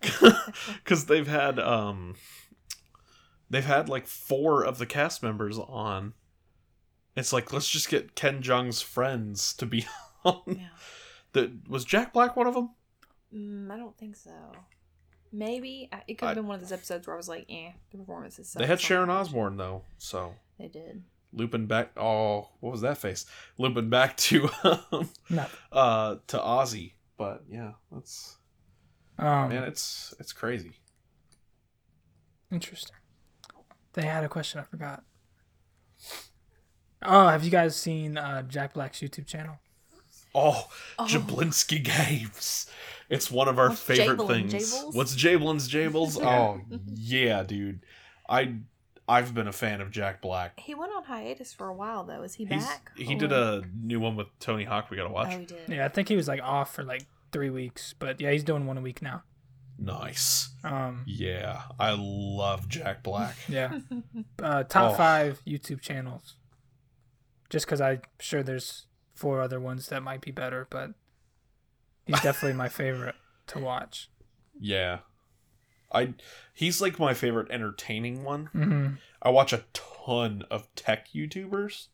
[0.84, 2.16] cuz they've had um
[3.50, 6.14] they've had like four of the cast members on.
[7.16, 9.86] It's like let's just get Ken Jeong's friends to be
[10.24, 10.42] on.
[10.46, 10.68] Yeah.
[11.32, 12.70] The, was Jack Black one of them?
[13.34, 14.30] Mm, I don't think so.
[15.32, 17.72] Maybe it could I- have been one of those episodes where I was like, "Eh,
[17.90, 21.02] the performance performances." They had Sharon Osbourne though, so They did.
[21.34, 21.90] looping back.
[21.98, 23.26] Oh, what was that face?
[23.58, 25.46] Looping back to um, No.
[25.70, 26.92] uh to Ozzy.
[27.18, 28.36] But yeah, that's
[29.18, 30.72] Um man, it's it's crazy.
[32.50, 32.96] interesting.
[33.98, 35.02] They had a question I forgot.
[37.02, 39.56] Oh, have you guys seen uh, Jack Black's YouTube channel?
[40.36, 40.68] Oh,
[41.00, 41.04] Oh.
[41.04, 42.70] Jablinski Games.
[43.10, 44.54] It's one of our What's favorite Jablin, things.
[44.72, 44.94] Jables?
[44.94, 46.16] What's Jablin's Jables?
[46.24, 46.60] Oh,
[46.94, 47.80] yeah, dude.
[48.28, 48.54] I
[49.08, 50.60] I've been a fan of Jack Black.
[50.60, 52.22] He went on hiatus for a while though.
[52.22, 52.92] Is he He's, back?
[52.96, 54.90] he Or- did a new one with Tony Hawk.
[54.90, 55.32] We gotta watch.
[55.32, 55.58] Oh, he did.
[55.68, 58.64] Yeah, I think he was like off for like three weeks, but yeah, he's doing
[58.66, 59.24] one a week now.
[59.78, 60.50] Nice.
[60.64, 63.36] Um, Yeah, I love Jack Black.
[63.48, 63.78] yeah,
[64.42, 64.96] uh, top Oh.
[64.96, 66.34] five YouTube channels.
[67.48, 70.90] Just because I'm sure there's four other ones that might be better, but
[72.06, 73.14] he's definitely my favorite
[73.48, 74.10] to watch.
[74.58, 74.98] Yeah.
[75.90, 76.14] I
[76.52, 78.46] he's like my favorite entertaining one.
[78.46, 78.88] hmm
[79.22, 81.86] I watch a ton of tech YouTubers,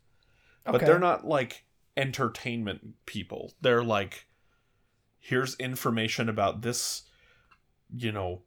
[0.65, 0.87] but Okay.
[0.87, 1.65] they're not like
[1.97, 3.53] entertainment people.
[3.61, 4.27] They're like
[5.21, 7.03] here's information about this
[7.97, 8.43] you know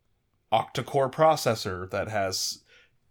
[0.51, 2.63] octa-core processor that has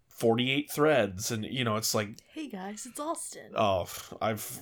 [0.07, 3.51] 48 threads and you know it's like Hey guys, it's Austin.
[3.55, 3.87] oh
[4.21, 4.59] I've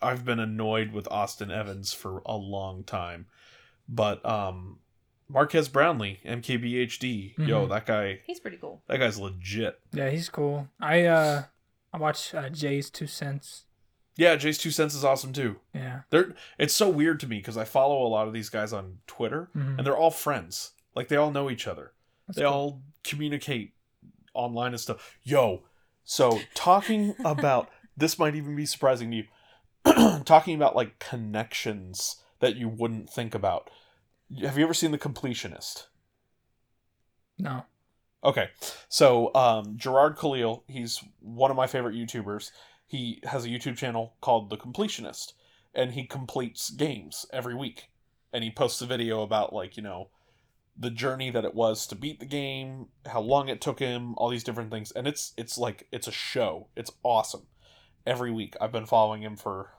[0.00, 3.26] I've been annoyed with Austin Evans for a long time.
[3.88, 4.78] But um
[5.30, 7.68] Marques Brownlee, MKBHD, yo, Mhm.
[7.70, 8.82] that guy He's pretty cool.
[8.86, 9.78] that guy's legit.
[9.92, 10.68] Yeah, he's cool.
[10.80, 11.42] I uh,
[11.92, 13.64] I watch uh, Jay's Two Cents.
[14.16, 15.56] Yeah, Jay's two cents is awesome too.
[15.74, 16.00] Yeah.
[16.10, 18.98] They're it's so weird to me because I follow a lot of these guys on
[19.06, 19.78] Twitter Mhm.
[19.78, 20.72] and they're all friends.
[20.94, 21.92] Like they all know each other.
[22.26, 22.52] That's they cool.
[22.52, 23.74] all communicate
[24.34, 25.18] online and stuff.
[25.22, 25.62] Yo,
[26.04, 29.24] so talking about this might even be surprising to you.
[30.24, 33.70] talking about like connections that you wouldn't think about.
[34.42, 35.86] Have you ever seen The Completionist?
[37.38, 37.64] No.
[38.22, 38.48] Okay,
[38.88, 42.50] so um, Jirard Khalil, he's one of my favorite YouTubers.
[42.86, 45.34] He has a YouTube channel called The Completionist,
[45.72, 47.90] and he completes games every week.
[48.32, 50.08] And he posts a video about like you know
[50.78, 54.28] the journey that it was to beat the game, how long it took him, all
[54.28, 54.92] these different things.
[54.92, 56.68] And it's it's like it's a show.
[56.76, 57.46] It's awesome.
[58.06, 59.72] Every week, I've been following him for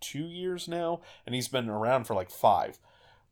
[0.00, 2.78] two years now, and he's been around for like five.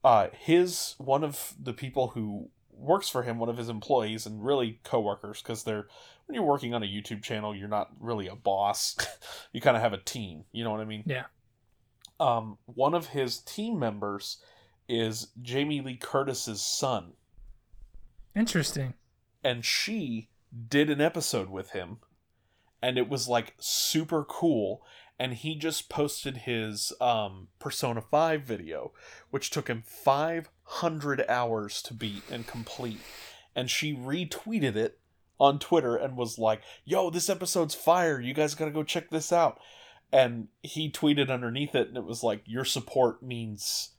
[0.05, 4.45] Uh, his one of the people who works for him, one of his employees, and
[4.45, 5.87] really coworkers, because they're
[6.27, 8.97] when you're working on a YouTube channel, you're not really a boss.
[9.53, 10.45] you kind of have a team.
[10.53, 11.03] You know what I mean?
[11.05, 11.25] Yeah.
[12.21, 14.39] Um, one of his team members
[14.89, 17.13] is Jamie Lee Curtis's son,
[18.35, 18.95] Interesting.
[19.45, 20.29] and she
[20.69, 21.99] did an episode with him,
[22.83, 24.83] and it was like super cool.
[25.19, 28.93] And he just posted his um, Persona 5 video,
[29.31, 32.99] which took him 500 hours to beat and complete.
[33.55, 34.99] And she retweeted it
[35.39, 38.21] on Twitter and was like, Yo, this episode's fire.
[38.21, 39.61] You guys gotta go check this out.
[40.11, 43.91] And he tweeted underneath it, and it was like, Your support means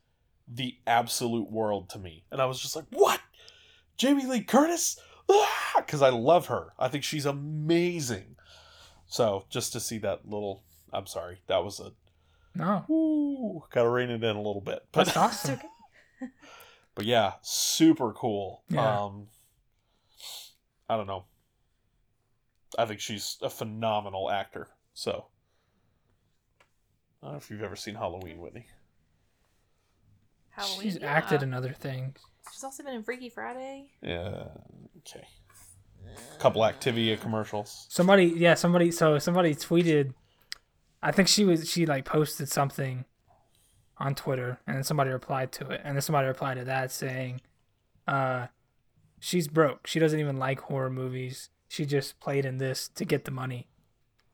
[0.47, 2.23] the absolute world to me.
[2.31, 3.19] And I was just like, What?
[3.97, 4.99] Jamie Lee Curtis?
[5.77, 6.73] Because I love her.
[6.77, 8.35] I think she's amazing.
[9.07, 10.63] So just to see that little.
[10.91, 11.39] I'm sorry.
[11.47, 11.91] That was a.
[12.55, 12.85] No.
[12.87, 14.85] Woo, gotta rein it in a little bit.
[14.91, 15.59] But That's awesome.
[16.95, 18.63] but yeah, super cool.
[18.69, 19.03] Yeah.
[19.03, 19.27] Um
[20.89, 21.25] I don't know.
[22.77, 24.67] I think she's a phenomenal actor.
[24.93, 25.27] So
[27.21, 28.67] I don't know if you've ever seen Halloween, Whitney.
[30.55, 30.81] Halloween.
[30.81, 31.11] She's yeah.
[31.11, 32.17] acted in other things.
[32.51, 33.91] She's also been in Freaky Friday.
[34.01, 34.45] Yeah.
[34.99, 35.25] Okay.
[36.05, 37.87] A couple Activia commercials.
[37.89, 38.91] Somebody, yeah, somebody.
[38.91, 40.13] So somebody tweeted.
[41.01, 43.05] I think she was she like posted something
[43.97, 47.41] on Twitter, and then somebody replied to it, and then somebody replied to that saying,
[48.07, 48.47] "Uh,
[49.19, 49.87] she's broke.
[49.87, 51.49] She doesn't even like horror movies.
[51.67, 53.67] She just played in this to get the money."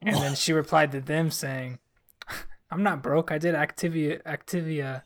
[0.02, 1.80] And then she replied to them saying,
[2.72, 3.32] "I'm not broke.
[3.32, 5.04] I did Activia Activia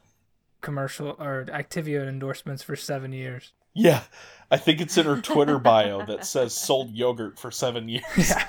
[0.63, 4.03] commercial or Activia endorsements for seven years." Yeah.
[4.51, 8.03] I think it's in her Twitter bio that says sold yogurt for seven years.
[8.17, 8.45] Yeah,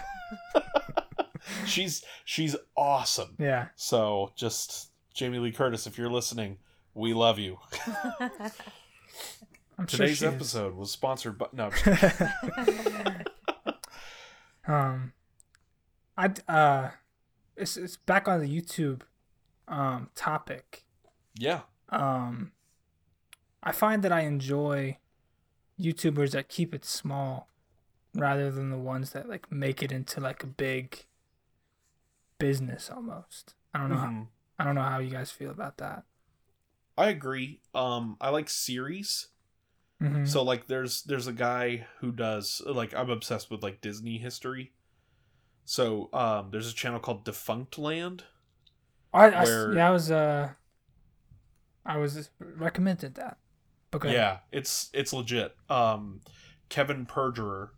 [1.67, 3.37] she's she's awesome.
[3.39, 3.69] yeah.
[3.75, 6.59] So just Jamie Lee Curtis, if you're listening,
[6.95, 7.59] we love you.
[9.79, 10.35] I'm Today's sure she is.
[10.35, 11.71] episode was sponsored by no.
[14.67, 15.13] I'm um,
[16.17, 16.91] I uh,
[17.57, 19.03] it's it's back on the YouTube
[19.69, 20.85] um topic.
[21.39, 21.61] yeah,
[21.91, 22.53] Um,
[23.63, 24.99] I find that I enjoy
[25.81, 27.49] YouTubers that keep it small
[28.15, 31.05] rather than the ones that like make it into like a big
[32.39, 33.55] business almost.
[33.73, 33.97] I don't know.
[33.97, 34.29] How, Mhm.
[34.59, 36.05] I don't know how you guys feel about that.
[36.97, 37.61] I agree.
[37.75, 39.29] Um, I like series.
[40.01, 40.29] Mhm.
[40.29, 44.73] So like, there's there's a guy who does like I'm obsessed with like Disney history.
[45.65, 48.23] So um, there's a channel called Defunctland.
[49.13, 50.53] I where- yeah, I was uh,
[51.87, 53.39] I was recommended that.
[53.95, 54.13] Okay.
[54.13, 55.55] Yeah, it's it's legit.
[55.69, 56.21] Um,
[56.69, 57.71] Kevin Perjurer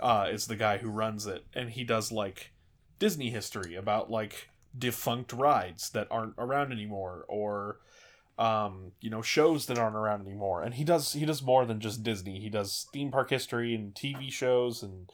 [0.00, 2.52] uh, is the guy who runs it, and he does like
[2.98, 7.78] Disney history about like defunct rides that aren't around anymore or
[8.38, 11.78] um you know shows that aren't around anymore and he does he does more than
[11.78, 15.10] just disney he does theme park history and tv shows and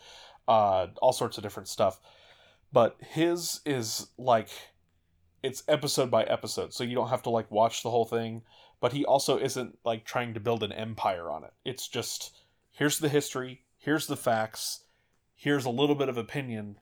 [0.49, 2.01] uh all sorts of different stuff
[2.72, 4.49] but his is like
[5.43, 8.43] it's episode by episode so you don't have to like watch the whole thing
[8.80, 11.53] but he also isn't like trying to build an empire on it.
[11.64, 12.34] It's just
[12.72, 14.84] here's the history here's the facts
[15.34, 16.76] here's a little bit of opinion.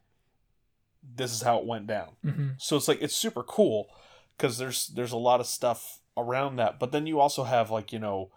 [1.15, 2.11] This is how it went down.
[2.23, 3.89] Hmm so it's like it's super cool
[4.37, 7.93] because there's there's a lot of stuff around that but then you also have like
[7.93, 8.31] you know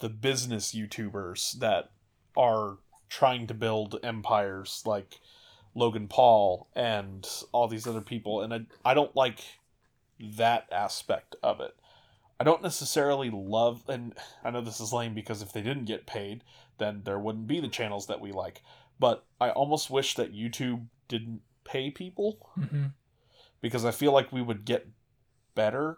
[0.00, 1.90] the business youtubers that
[2.36, 5.18] are trying to build empires like
[5.74, 9.40] logan paul and all these other people and i, I don't like
[10.20, 11.74] that aspect of it
[12.38, 14.14] i don't necessarily love and
[14.44, 16.44] i know this is lame because if they didn't get paid
[16.78, 18.62] then there wouldn't be the channels that we like
[18.98, 22.86] but i almost wish that youtube didn't pay people hmm
[23.64, 24.88] because I feel like we would get
[25.54, 25.96] better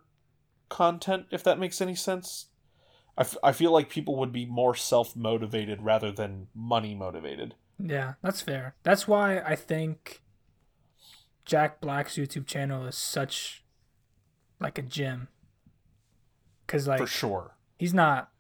[0.69, 2.47] content if that makes any sense.
[3.19, 7.57] I, f- I feel like people would be more self motivated rather than money motivated.
[7.79, 8.75] Yeah, that's fair.
[8.83, 10.23] That's why I think
[11.45, 13.65] Jack Black's YouTube channel is such
[14.61, 15.29] like a gem.
[16.67, 17.55] Cause like for sure.
[17.79, 18.31] he's not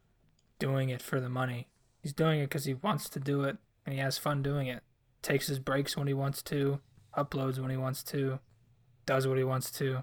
[0.59, 1.69] doing it for the money.
[2.03, 4.83] He's doing it because he wants to do it and he has fun doing it.
[5.23, 6.81] Takes his breaks when he wants to,
[7.17, 8.41] uploads when he wants to,
[9.07, 10.03] does what he wants to,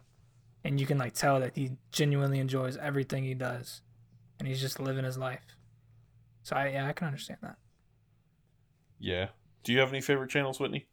[0.63, 3.81] and you can like tell that he genuinely enjoys everything he does,
[4.39, 5.57] and he's just living his life.
[6.43, 7.57] So I yeah I can understand that.
[9.03, 9.27] Yeah.
[9.63, 10.87] Do you have any favorite channels, Whitney?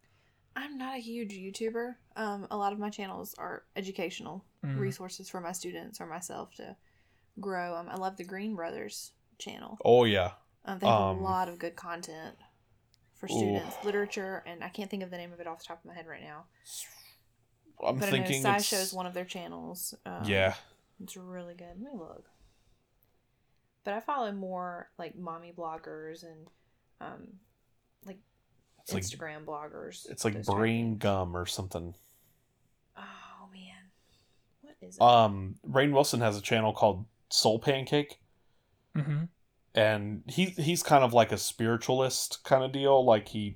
[0.56, 1.94] I'm not a huge YouTuber.
[2.16, 4.78] Um, a lot of my channels are educational Mm.
[4.78, 6.76] resources for my students or myself to
[7.40, 7.76] grow.
[7.76, 9.78] Um, I love the Green Brothers channel.
[9.84, 10.32] Oh yeah.
[10.64, 12.36] Um, they have Um, a lot of good content
[13.14, 13.36] for Ooh.
[13.38, 15.84] students, literature, and I can't think of the name of it off the top of
[15.84, 16.46] my head right now.
[17.82, 19.94] I'm but thinking I know it's SciShow's one of their channels.
[20.04, 20.54] Um, yeah.
[21.02, 21.80] It's really good.
[21.80, 22.28] Let me look.
[23.84, 26.48] But I follow more like mommy bloggers and
[27.00, 27.40] um,
[28.07, 28.18] like
[28.80, 30.09] It's like Instagram bloggers.
[30.11, 31.94] it's like those type of brain gum or something.
[32.96, 33.90] Oh man,
[34.62, 35.01] what is it?
[35.03, 38.18] Um, Rainn Wilson has a channel called Soul Pancake.
[38.96, 39.26] Mm-hmm.
[39.76, 43.55] and he he's kind of like a spiritualist kind of deal like he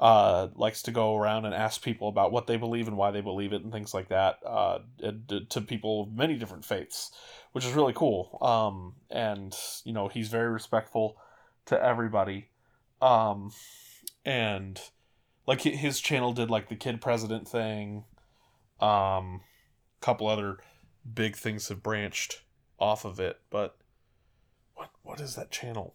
[0.00, 3.20] uh likes to go around and ask people about what they believe and why they
[3.20, 7.10] believe it and things like that uh and to people of many different faiths
[7.52, 9.54] which is really cool um and
[9.84, 11.18] you know he's very respectful
[11.66, 12.48] to everybody
[13.04, 13.52] um
[14.24, 14.80] and
[15.46, 18.04] like his channel did like the kid president thing
[18.80, 19.40] um
[20.00, 20.58] a couple other
[21.12, 22.42] big things have branched
[22.78, 23.76] off of it but
[24.74, 25.94] what what is that channel?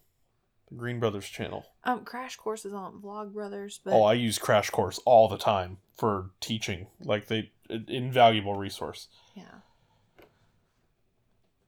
[0.70, 1.66] The Green Brothers channel.
[1.84, 5.38] um, Crash Course is on Vlog Brothers, but oh, I use Crash Course all the
[5.38, 6.88] time for teaching.
[7.03, 7.51] Like they
[7.88, 9.07] invaluable resource.
[9.36, 9.43] yeah.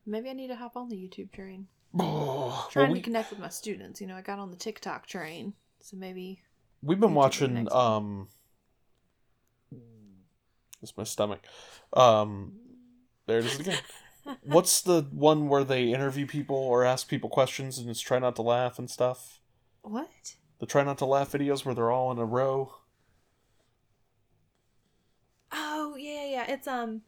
[0.06, 1.68] Maybe I need to hop on the YouTube train.
[1.94, 4.02] Well, Trying we, to connect with my students.
[4.02, 6.42] You know, I got on the TikTok train, so maybe
[6.82, 8.28] we've been watching um
[10.82, 11.42] It's my stomach.
[11.94, 12.54] Um
[13.28, 13.80] there it is again.
[14.44, 18.36] What's the one where they interview people or ask people questions and it's try not
[18.36, 19.39] to laugh and stuff?
[19.82, 20.36] what?
[20.60, 22.76] The try not to laugh videos where they're all in a row.
[25.52, 26.46] Oh yeah, yeah.
[26.48, 27.02] It's um,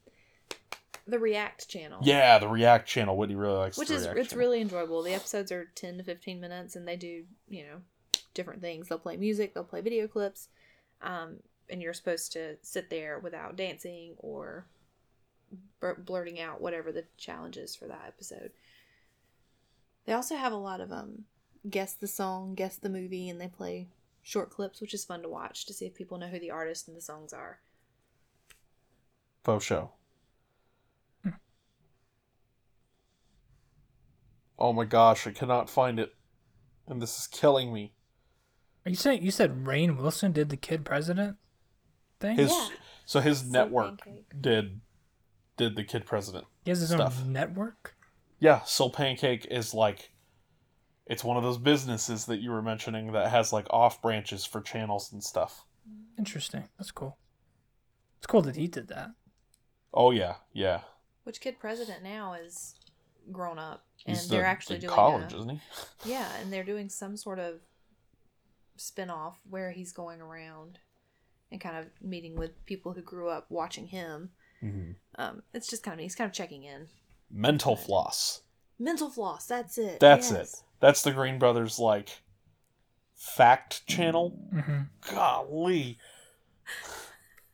[1.07, 1.99] the React channel.
[2.03, 3.17] Yeah, the React channel.
[3.17, 4.45] Whitney really likes which is React it's channel.
[4.45, 5.03] really enjoyable.
[5.03, 7.81] The episodes are ten to fifteen minutes, and they do you know
[8.33, 8.87] different things.
[8.87, 10.47] They'll play music, they'll play video clips,
[11.01, 11.37] um,
[11.69, 14.65] and you're supposed to sit there without dancing or
[15.79, 18.51] bur- blurting out whatever the challenge is for that episode.
[20.05, 21.25] They also have a lot of um
[21.69, 23.87] guess the song, guess the movie, and they play
[24.21, 26.87] short clips, which is fun to watch to see if people know who the artist
[26.87, 27.59] and the songs are.
[29.43, 29.91] Faux show.
[34.63, 36.13] Oh my gosh, I cannot find it.
[36.87, 37.91] And this is killing me.
[38.85, 41.35] Are you saying you said Rainn Wilson did the kid president
[42.21, 42.37] thing?
[42.37, 42.69] His Yeah.
[43.05, 44.41] so his Soul network Pancake.
[44.41, 44.79] did
[45.57, 46.45] did the kid president.
[46.63, 47.19] he has his stuff.
[47.21, 47.97] own network.
[48.39, 50.11] Yeah, Soul Pancake is like
[51.07, 54.61] it's one of those businesses that you were mentioning that has like off branches for
[54.61, 55.65] channels and stuff.
[56.17, 56.69] Interesting.
[56.77, 57.17] That's cool.
[58.17, 59.09] It's cool that he did that.
[59.93, 60.83] Oh yeah, yeah.
[61.25, 62.75] Which kid president now is
[63.31, 65.59] grown up, and He's they're the- actually in doing college, a, isn't he?
[66.05, 67.55] yeah, and they're doing some sort of
[68.75, 70.79] spin-off where he's going around
[71.51, 74.31] and kind of meeting with people who grew up watching him.
[74.63, 74.91] Mm-hmm.
[75.15, 76.87] Um, it's just kind of he's kind of checking in.
[77.31, 78.41] Mental floss.
[78.79, 79.45] Mental floss.
[79.45, 79.99] That's it.
[79.99, 80.53] That's yes.
[80.53, 80.59] it.
[80.79, 82.21] That's the Green Brothers like
[83.15, 84.31] fact channel.
[84.51, 85.97] hmm Golly.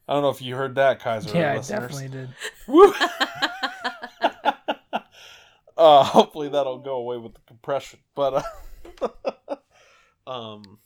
[0.08, 1.36] I don't know if you heard that, Kiser.
[1.36, 2.30] yeah, I definitely did.
[5.80, 5.86] Woo!
[5.86, 8.00] uh, hopefully that'll go away with the compression.
[8.16, 8.46] But
[9.02, 9.58] uh,
[10.28, 10.80] um,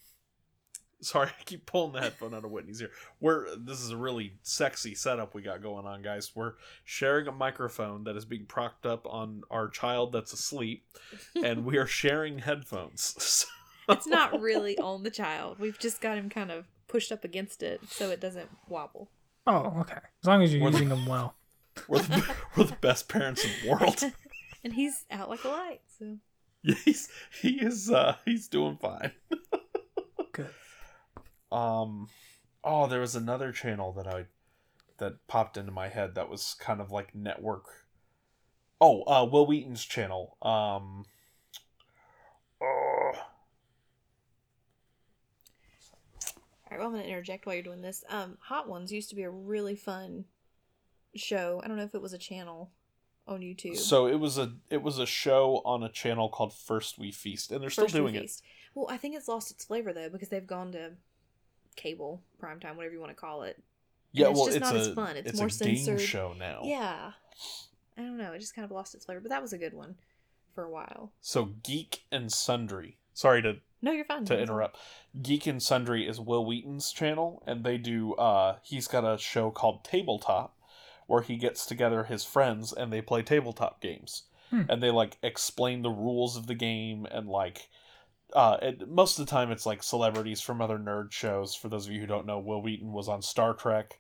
[1.02, 2.92] sorry, I keep pulling the headphone out of Whitney's ear.
[3.20, 6.32] We're this is a really sexy setup we got going on, guys.
[6.36, 10.86] We're sharing a microphone that is being propped up on our child that's asleep,
[11.44, 13.46] and we are sharing headphones.
[13.90, 15.60] it's not really on the child.
[15.60, 19.10] We've just got him kind of pushed up against it so it doesn't wobble.
[19.46, 19.98] Oh, okay.
[20.22, 21.36] As long as you're We're the- using them well.
[21.88, 24.04] we're the, we're the best parents in the world.
[24.64, 25.82] And he's out like a light.
[26.00, 26.18] So
[26.64, 27.10] Yeah, he's
[27.42, 29.12] he is uh he's doing fine.
[30.32, 30.50] Good.
[31.52, 32.08] Um
[32.64, 34.26] oh there was another channel that I
[34.98, 37.66] that popped into my head that was kind of like network
[38.80, 40.38] Oh, uh Wil Wheaton's channel.
[40.42, 41.06] Um
[42.62, 43.14] uh, All
[46.72, 48.04] right, well, I'm going to interject while you're doing this.
[48.10, 50.26] Um, Hot Ones used to be a really fun
[51.14, 51.62] show.
[51.64, 52.72] I don't know if it was a channel
[53.28, 53.78] on YouTube.
[53.78, 57.52] so it was a it was a show on a channel called First We Feast
[57.52, 58.22] and they're still First We doing it.
[58.24, 58.44] Feast.
[58.76, 60.92] Well, I think it's lost its flavor though because they've gone to
[61.76, 63.62] cable, primetime, whatever you want to call it.
[64.12, 65.18] Yeah, it's well just it's not a as fun.
[65.18, 66.62] It's it's more a game show now.
[66.64, 67.12] Yeah.
[67.98, 68.32] I don't know.
[68.34, 69.96] It just kind of lost its flavor, but that was a good one
[70.54, 71.12] for a while.
[71.22, 72.98] So Geek and Sundry.
[73.14, 74.26] Sorry to No, you're fine.
[74.26, 74.78] to interrupt.
[75.22, 78.14] Geek and Sundry is Wil Wheaton's channel, and they do.
[78.16, 80.53] uh He's got a show called Tabletop,
[81.08, 84.64] where he gets together his friends and they play tabletop games, Hmm.
[84.70, 87.70] and they like explain the rules of the game and like.
[88.34, 91.54] Uh, it, most of the time, it's like celebrities from other nerd shows.
[91.54, 94.00] For those of you who don't know, Wil Wheaton was on Star Trek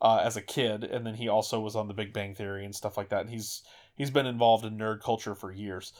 [0.00, 2.74] uh, as a kid, and then he also was on The Big Bang Theory and
[2.76, 3.22] stuff like that.
[3.22, 3.62] And he's
[3.96, 5.92] he's been involved in nerd culture for years.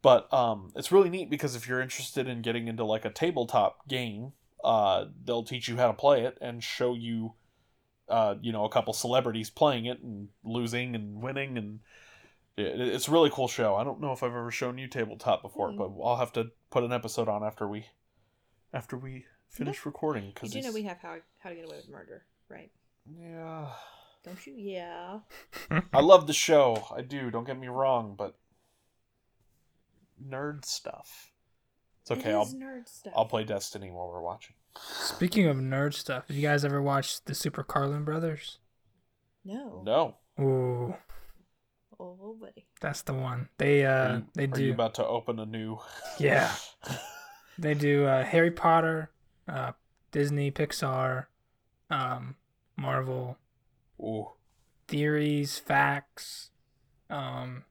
[0.00, 3.86] But um, it's really neat because if you're interested in getting into like a tabletop
[3.86, 4.32] game,
[4.64, 7.34] uh, they'll teach you how to play it and show you,
[8.08, 11.80] uh, you know, a couple celebrities playing it and losing and winning, and
[12.56, 13.74] it, it's a really cool show.
[13.76, 15.78] I don't know if I've ever shown you tabletop before, Hmm.
[15.78, 17.86] but I'll have to put an episode on after we,
[18.72, 20.24] after we finish recording.
[20.26, 22.70] You Because do know we have how how to get away with murder, right?
[23.20, 23.68] yeah,
[24.24, 24.54] Don't you?
[24.56, 25.20] Yeah.
[25.92, 26.86] I love the show.
[26.94, 27.30] I do.
[27.30, 28.36] Don't get me wrong, but
[30.22, 31.30] nerd stuff.
[32.08, 32.30] It's okay.
[32.30, 33.12] It I'll nerd stuff.
[33.16, 34.54] I'll play Destiny while we're watching.
[34.78, 38.58] Speaking of nerd stuff, have you guys ever watched the Super Carlin Brothers?
[39.44, 39.82] No.
[39.84, 40.16] No.
[40.40, 40.94] Ooh,
[41.98, 42.66] Oh, buddy.
[42.80, 43.48] that's the one.
[43.58, 45.78] They uh are you, they are do you about to open a new?
[46.18, 46.52] yeah
[47.58, 49.10] they do uh, Harry Potter,
[49.48, 49.72] uh,
[50.12, 51.26] Disney, Pixar,
[51.90, 52.36] um,
[52.76, 53.38] Marvel
[54.00, 54.28] Ooh.
[54.86, 56.50] theories, facts,
[57.08, 57.64] um,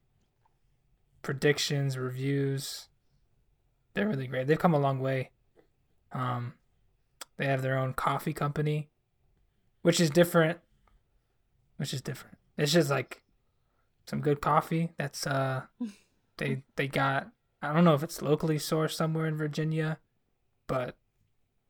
[1.21, 2.87] predictions, reviews.
[3.95, 4.45] They're really great.
[4.45, 5.31] They've come a long way.
[6.11, 6.53] Um,
[7.37, 8.89] they have their own coffee company,
[9.81, 10.59] which is different.
[11.77, 12.37] Which is different.
[12.57, 13.21] It's just like
[14.05, 14.91] some good coffee.
[14.97, 15.63] That's uh,
[16.37, 17.29] they they got.
[17.61, 19.97] I don't know if it's locally sourced somewhere in Virginia,
[20.67, 20.95] but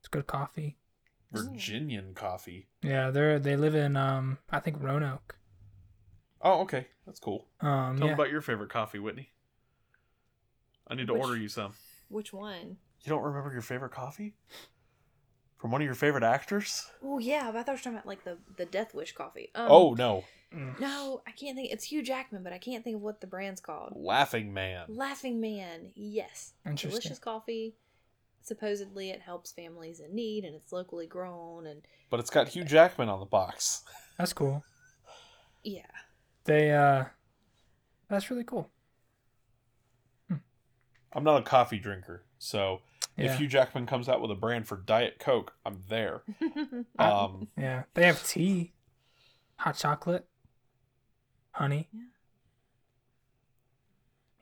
[0.00, 0.76] it's good coffee.
[1.32, 2.68] Virginian coffee.
[2.82, 5.36] Yeah, they're they live in um I think Roanoke.
[6.42, 6.86] Oh, okay.
[7.06, 7.46] That's cool.
[7.60, 9.30] Um, Tell me about your favorite coffee, Whitney.
[10.88, 11.72] I need to Which- order you some.
[12.08, 12.76] Which one?
[13.02, 14.34] You don't remember your favorite coffee?
[15.58, 16.86] From one of your favorite actors?
[17.02, 19.50] Oh yeah, but I thought you were talking about like the the Death Wish coffee.
[19.54, 20.78] Um, oh no, Mm.
[20.78, 21.72] no, I can't think.
[21.72, 23.92] It's Hugh Jackman, but I can't think of what the brand's called.
[23.96, 24.84] Laughing Man.
[24.88, 25.90] Laughing Man.
[25.96, 26.52] Yes.
[26.64, 26.90] Interesting.
[26.90, 27.74] Delicious coffee.
[28.42, 32.62] Supposedly it helps families in need and it's locally grown and But it's got Hugh
[32.64, 33.82] Jackman on the box.
[34.18, 34.62] That's cool.
[35.64, 35.82] yeah.
[36.44, 37.06] They uh
[38.08, 38.70] that's really cool.
[41.16, 42.82] I'm not a coffee drinker, so
[43.16, 43.32] Yeah.
[43.32, 46.22] if Hugh Jackman comes out with a brand for Diet Coke, I'm there.
[46.98, 47.84] Um, yeah.
[47.94, 48.72] They have tea,
[49.56, 50.28] hot chocolate,
[51.52, 51.88] honey.
[51.92, 52.02] Yeah.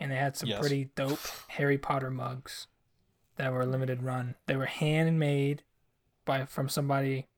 [0.01, 0.61] And they had some Yes.
[0.61, 2.67] pretty dope Harry Potter mugs
[3.37, 4.35] that were limited run.
[4.47, 5.63] They were handmade
[6.25, 7.29] by from somebody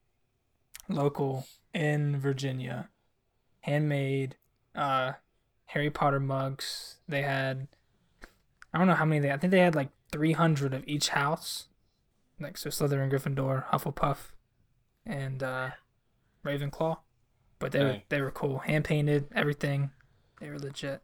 [0.89, 2.89] local in Virginia.
[3.61, 4.37] Handmade
[4.75, 5.13] uh
[5.67, 6.97] Harry Potter mugs.
[7.09, 7.69] They had
[8.77, 11.69] I don't know how many they I think they had like 300 of each house.
[12.39, 14.33] Like so Slytherin, Gryffindor, Hufflepuff,
[15.07, 15.71] and uh
[16.45, 16.99] Ravenclaw.
[17.59, 18.03] But they were Dang.
[18.11, 18.59] they were cool.
[18.59, 19.91] Hand painted, everything.
[20.41, 21.01] They were legit.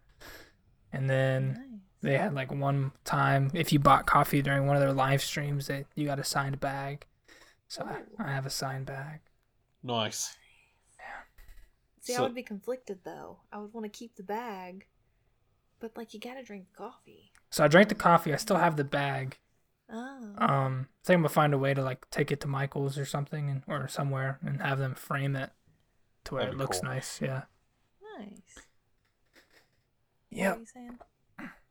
[0.93, 1.81] And then nice.
[2.03, 5.69] they had like one time if you bought coffee during one of their live streams
[5.69, 7.07] that you got a signed bag.
[7.69, 9.21] So I, I have a signed bag.
[9.83, 10.37] nice.
[12.03, 13.39] See, I So- would be conflicted though.
[13.51, 14.87] I would want to keep the bag,
[15.81, 17.32] but like you gotta drink the coffee.
[17.53, 18.33] So I drank the coffee.
[18.33, 19.39] I still have the bag.
[19.93, 20.35] Oh.
[20.39, 23.05] Um, I think I'm gonna find a way to like take it to Michael's or
[23.05, 25.51] something, and, or somewhere, and have them frame it.
[26.25, 26.89] to where That'd it looks cool.
[26.91, 27.21] nice.
[27.21, 27.43] Yeah.
[28.19, 28.57] Nice.
[28.57, 30.55] What Yep.
[30.55, 30.99] were you saying?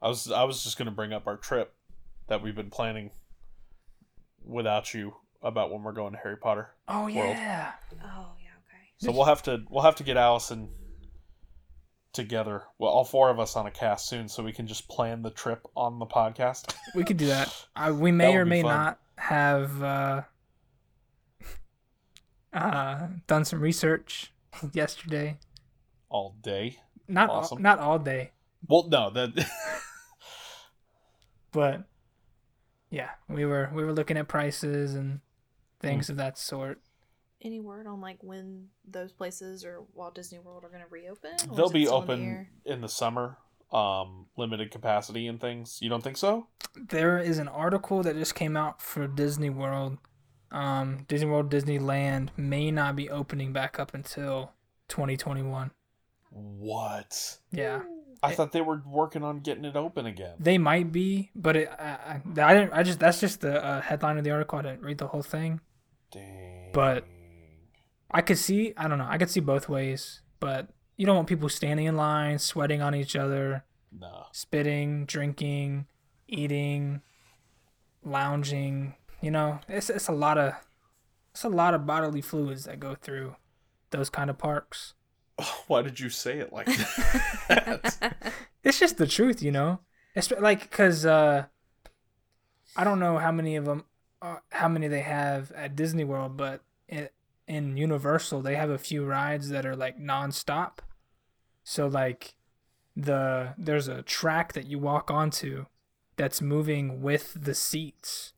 [0.02, 1.74] I was I was just gonna bring up our trip
[2.28, 3.12] that we've been planning
[4.44, 6.70] without you about when we're going to Harry Potter.
[6.88, 7.16] Oh World.
[7.16, 7.72] yeah.
[8.04, 8.84] Oh yeah, okay.
[8.98, 10.70] So we'll have to we'll have to get Allison
[12.14, 12.64] together.
[12.78, 15.30] Well, all four of us on a cast soon, so we can just plan the
[15.32, 16.74] trip on the podcast.
[16.96, 17.54] We could do that.
[17.76, 18.76] I, we may That or may fun.
[18.76, 20.22] not have uh,
[22.54, 24.34] uh, done some research
[24.74, 25.38] yesterday.
[26.10, 26.80] all day.
[27.08, 27.58] Not Awesome.
[27.58, 28.32] all, not all day,
[28.68, 29.48] Well, no, that
[31.52, 31.84] but
[32.90, 35.20] yeah, we were we were looking at prices and
[35.82, 36.14] things Hmm.
[36.14, 36.80] of that sort.
[37.44, 41.32] Any word on like when those places or Walt Disney World are going to reopen?
[41.50, 43.38] or they'll be still in the open in the summer.
[43.72, 45.80] Um, limited capacity and things.
[45.82, 46.48] You don't think so?
[46.90, 49.98] There is an article that just came out for Disney World.
[50.52, 54.52] Um, Disney World Disneyland may not be opening back up until
[54.90, 55.72] 2021.
[56.32, 57.38] What?
[57.52, 57.82] Yeah.
[58.22, 60.36] I It- thought they were working on getting it open again.
[60.40, 62.74] They might be, but it, I, I, I didn't.
[62.74, 64.60] I just that's just the uh, headline of the article.
[64.60, 65.62] I didn't read the whole thing.
[66.12, 66.72] Dang.
[66.74, 67.06] But-
[68.12, 68.74] I could see.
[68.78, 69.08] I don't know.
[69.10, 72.94] I could see both ways, but you don't want people standing in line, sweating on
[72.94, 73.64] each other,
[73.98, 74.26] no.
[74.32, 75.88] spitting, drinking,
[76.28, 77.02] eating,
[78.04, 78.96] lounging.
[79.22, 80.54] You know, it's it's a lot of
[81.32, 83.36] it's a lot of bodily fluids that go through
[83.92, 84.94] those kind of parks.
[85.68, 88.14] Why did you say it like that?
[88.64, 89.80] It's just the truth, you know.
[90.16, 91.46] It's like because uh,
[92.76, 93.86] I don't know how many of them,
[94.22, 97.10] uh, how many they have at Disney World, but in,
[97.56, 100.80] in Universal they have a few rides that are like nonstop.
[101.64, 102.36] So like,
[102.96, 105.66] the there's a track that you walk onto,
[106.16, 108.34] that's moving with the seats,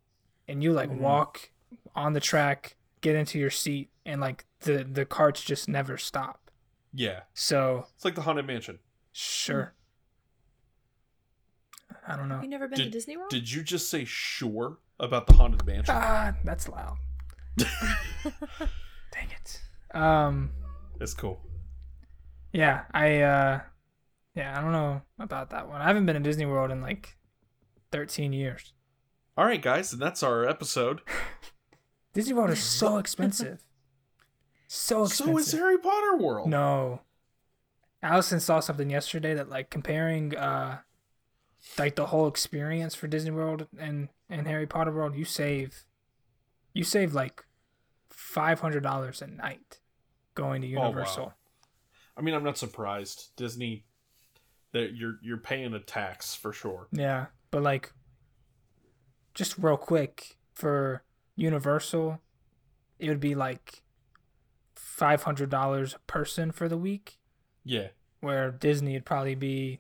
[0.48, 0.98] and you like Mhm.
[0.99, 1.52] walk
[1.95, 6.40] on the track, get into your seat, and like the the carts just never stop.
[6.95, 7.22] yeah.
[7.34, 8.80] So It's like the Haunted Mansion.
[9.11, 9.73] sure.
[12.07, 12.35] I don't know.
[12.35, 13.30] Have you never been to Did- Disney World?
[13.31, 15.95] Did you just say sure about the Haunted Mansion?
[15.98, 16.98] Ah, that's loud.
[19.14, 19.61] Dang it.
[19.95, 20.52] Um,
[20.99, 21.40] It's cool.
[22.52, 23.60] yeah, I uh,
[24.35, 25.81] yeah, I don't know about that one.
[25.81, 27.15] I haven't been to Disney World in like
[27.91, 28.73] 13 years.
[29.38, 31.02] All right, guys, and that's our episode.
[32.14, 33.64] Disney World is so expensive.
[34.68, 35.26] So expensive.
[35.27, 36.49] So is Harry Potter World.
[36.49, 37.02] No.
[38.02, 40.80] Allison saw something yesterday that like comparing uh
[41.80, 45.85] like the whole experience for Disney World and and Harry Potter World, you save
[46.73, 47.44] you save like
[48.34, 49.80] five hundred dollars a night
[50.35, 50.88] going to Oh, wow.
[50.88, 51.34] Universal.
[52.18, 53.30] I mean, I'm not surprised.
[53.38, 53.85] Disney,
[54.72, 56.88] that you're you're paying a tax for sure.
[56.91, 57.93] Yeah, but like,
[59.34, 61.03] just real quick for
[61.35, 62.19] Universal,
[62.99, 63.84] it would be like
[64.76, 67.18] five hundred dollars a person for the week,
[67.64, 67.88] Yeah.
[68.19, 69.80] where Disney would probably be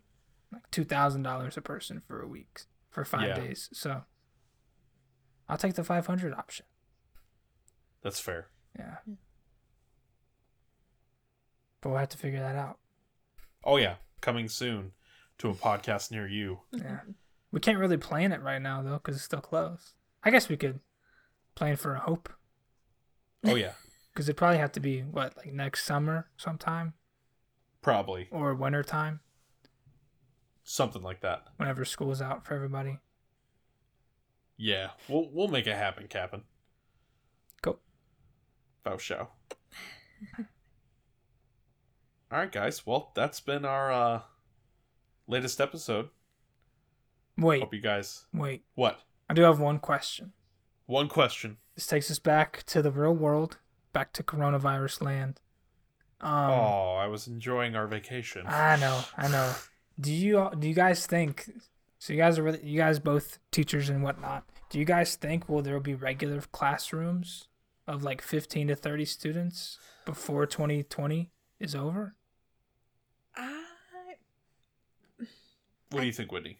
[0.51, 3.35] like two thousand dollars a person for a week for five Yeah.
[3.35, 3.69] days.
[3.73, 4.03] So
[5.49, 6.65] I'll take the five hundred option.
[8.03, 8.47] That's fair.
[8.77, 8.97] Yeah,
[11.81, 12.77] but we'll have to figure that out.
[13.63, 14.91] Oh yeah, coming soon
[15.39, 16.59] to a podcast near you.
[16.71, 16.99] Yeah,
[17.51, 19.93] we can't really plan it right now though because it's still closed.
[20.23, 20.79] I guess we could
[21.55, 22.29] plan for a hope.
[23.45, 23.73] Oh yeah,
[24.13, 26.93] Because it'd probably have to be what, like next summer sometime
[27.81, 29.19] probably or winter time,
[30.63, 31.43] something like that.
[31.57, 32.99] whenever school's out for everybody.
[34.57, 36.43] Yeah, we'll we'll make it happen, Captain.
[38.83, 39.29] Faux show.
[42.31, 42.85] All right, guys.
[42.85, 44.21] Well, that's been our uh,
[45.27, 46.09] latest episode.
[47.37, 48.25] Wait, Hope you guys.
[48.33, 48.63] wait.
[48.75, 48.99] What?
[49.29, 50.33] I do have one question.
[50.85, 51.57] One question.
[51.75, 53.57] This takes us back to the real world,
[53.93, 55.39] back to coronavirus land.
[56.21, 58.45] Um, oh, I was enjoying our vacation.
[58.47, 59.53] I know, I know.
[59.99, 61.49] Do you do you guys think?
[61.99, 64.43] So you guys are really, you guys both teachers and whatnot.
[64.69, 67.47] Do you guys think will there will be regular classrooms
[67.87, 72.15] of like fifteen to thirty students before twenty twenty is over?
[73.35, 73.63] I,
[75.91, 76.59] what do you think, Whitney?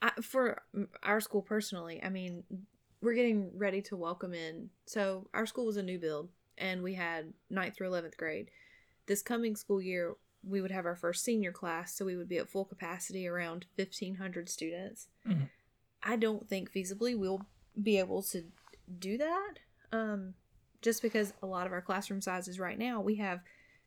[0.00, 0.62] I, for
[1.02, 2.44] our school personally, I mean,
[3.00, 4.70] we're getting ready to welcome in.
[4.86, 8.50] So our school was a new build, and we had ninth through eleventh grade.
[9.06, 10.14] This coming school year,
[10.46, 13.66] we would have our first senior class, so we would be at full capacity, around
[13.76, 15.08] fifteen hundred students.
[15.26, 15.48] Mhm.
[16.02, 17.46] I don't think feasibly we'll
[17.82, 18.44] be able to
[18.98, 19.54] do that,
[19.92, 20.34] um,
[20.82, 23.40] just because a lot of our classroom sizes right now we have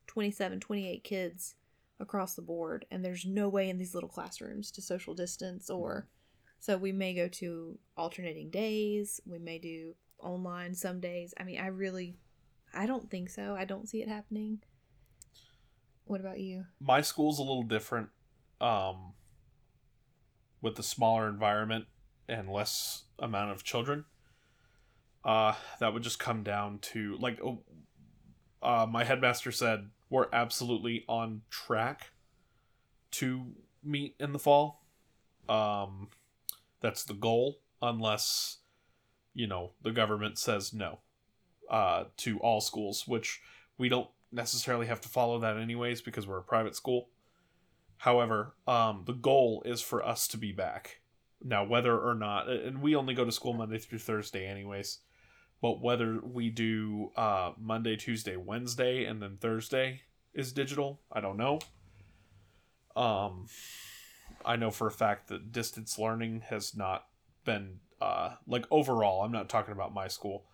[0.07, 1.55] 27, 28 kids
[1.99, 6.07] across the board, and there's no way in these little classrooms to social distance or.
[6.59, 9.19] So we may go to alternating days.
[9.25, 11.33] We may do online some days.
[11.39, 12.13] I mean, I really,
[12.71, 13.55] I don't think so.
[13.57, 14.59] I don't see it happening.
[16.05, 16.65] What about you?
[16.79, 18.09] My school's a little different.
[18.59, 19.13] Um,
[20.61, 21.85] with the smaller environment
[22.29, 24.05] and less amount of children.
[25.23, 27.59] Uh, that would just come down to like, oh,
[28.63, 32.11] uh, my headmaster said we're absolutely on track
[33.11, 33.47] to
[33.83, 34.85] meet in the fall.
[35.47, 36.09] Um,
[36.79, 38.57] that's the goal, unless
[39.33, 40.99] you know the government says no
[41.69, 43.41] uh, to all schools, which
[43.77, 47.09] we don't necessarily have to follow that anyways because we're a private school.
[47.97, 51.01] However, um, the goal is for us to be back.
[51.43, 54.99] Now, whether or not, and we only go to school Monday through Thursday, anyways,
[55.61, 60.01] but whether we do uh, Monday, Tuesday, Wednesday, and then Thursday
[60.33, 61.59] is digital, I don't know.
[62.95, 63.47] Um,
[64.43, 67.05] I know for a fact that distance learning has not
[67.45, 69.21] been uh, like overall.
[69.21, 70.45] I'm not talking about my school.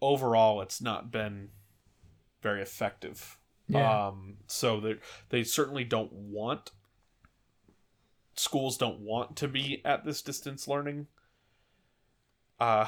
[0.00, 1.48] Overall, it's not been
[2.42, 3.38] very effective.
[3.68, 4.06] Yeah.
[4.08, 4.96] Um, so they
[5.30, 6.70] they certainly don't want
[8.36, 11.06] schools don't want to be at this distance learning
[12.60, 12.86] uh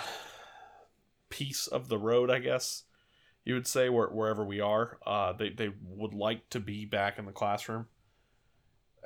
[1.30, 2.84] piece of the road, I guess
[3.48, 4.98] you would say, where, wherever we are.
[5.06, 7.86] Uh, they they would like to be back in the classroom.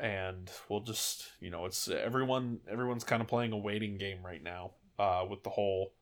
[0.00, 4.42] And we'll just you know it's everyone everyone's kind of playing a waiting game right
[4.42, 5.92] now uh with the whole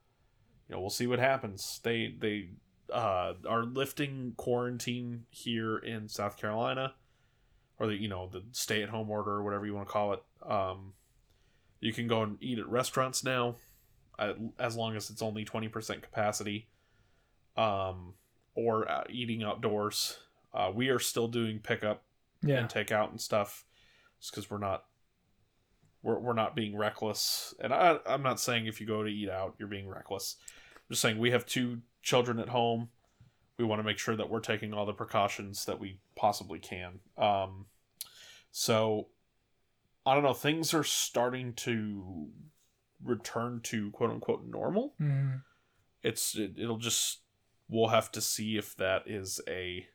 [0.68, 1.80] you know we'll see what happens.
[1.82, 2.50] They they
[2.90, 6.94] uh are lifting quarantine here in south carolina
[7.78, 10.14] or the you know the stay at home order or whatever you want to call
[10.14, 10.22] it.
[10.48, 10.94] Um
[11.80, 13.56] you can go and eat at restaurants now
[14.58, 16.68] as long as it's only 20% capacity
[17.56, 18.14] um
[18.54, 20.18] or uh, eating outdoors.
[20.52, 22.02] Uh, we are still doing pickup
[22.42, 22.58] yeah.
[22.58, 23.64] and takeout and stuff
[24.20, 24.84] just because we're not
[26.02, 27.54] we're, we're not being reckless.
[27.60, 30.36] And I, i'm not saying if you go to eat out you're being reckless.
[30.76, 32.88] I'm just saying we have two children at home.
[33.58, 37.00] We want to make sure that we're taking all the precautions that we possibly can.
[37.16, 37.66] Um
[38.52, 39.08] so
[40.04, 42.28] i don't know things are starting to
[43.02, 45.42] return to quote unquote normal Mhm.
[46.02, 47.20] it's it, it'll just
[47.68, 49.86] we'll have to see if that is a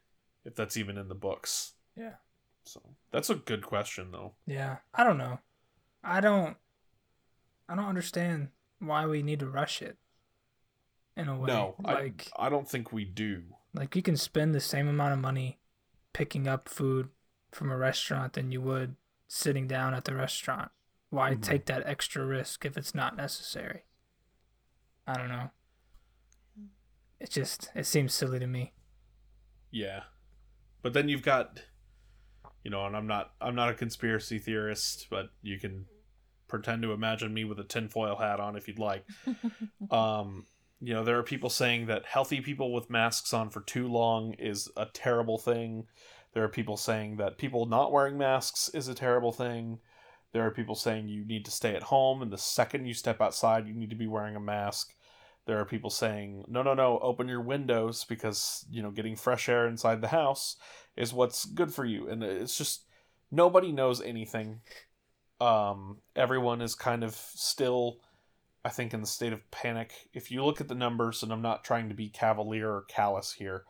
[0.44, 2.16] if that's even in the books Yeah.
[2.64, 4.78] so that's a good question though Yeah.
[4.94, 5.40] I don't know.
[6.04, 6.58] I don't.
[7.68, 8.50] I don't understand
[8.80, 9.98] why we need to rush it.
[11.18, 14.54] In a way, no like I, I don't think we do like you can spend
[14.54, 15.60] the same amount of money
[16.14, 17.10] picking up food
[17.52, 18.96] from a restaurant than you would
[19.28, 20.72] sitting down at the restaurant.
[21.16, 21.42] Why Mhm.
[21.42, 23.86] take that extra risk if it's not necessary?
[25.08, 25.50] I don't know.
[27.20, 28.74] It just it seems silly to me.
[29.72, 30.04] yeah
[30.82, 31.60] but then you've got
[32.64, 35.86] you know and i'm not i'm not a conspiracy theorist but you can
[36.48, 39.06] pretend to imagine me with a tinfoil hat on if you'd like
[39.92, 40.46] um
[40.80, 44.34] you know there are people saying that healthy people with masks on for too long
[44.36, 45.86] is a terrible thing
[46.34, 49.80] there are people saying that people not wearing masks is a terrible thing
[50.36, 53.22] there are people saying you need to stay at home and the second you step
[53.22, 54.94] outside you need to be wearing a mask.
[55.46, 59.48] There are people saying no no no open your windows because you know getting fresh
[59.48, 60.58] air inside the house
[60.98, 62.10] is what's good for you.
[62.10, 62.84] And it's just
[63.32, 64.60] nobody knows anything.
[65.40, 68.00] Um everyone is kind of still
[68.66, 70.10] I think in the state of panic.
[70.14, 73.32] If you look at the numbers, and I'm not trying to be cavalier or callous
[73.32, 73.64] here,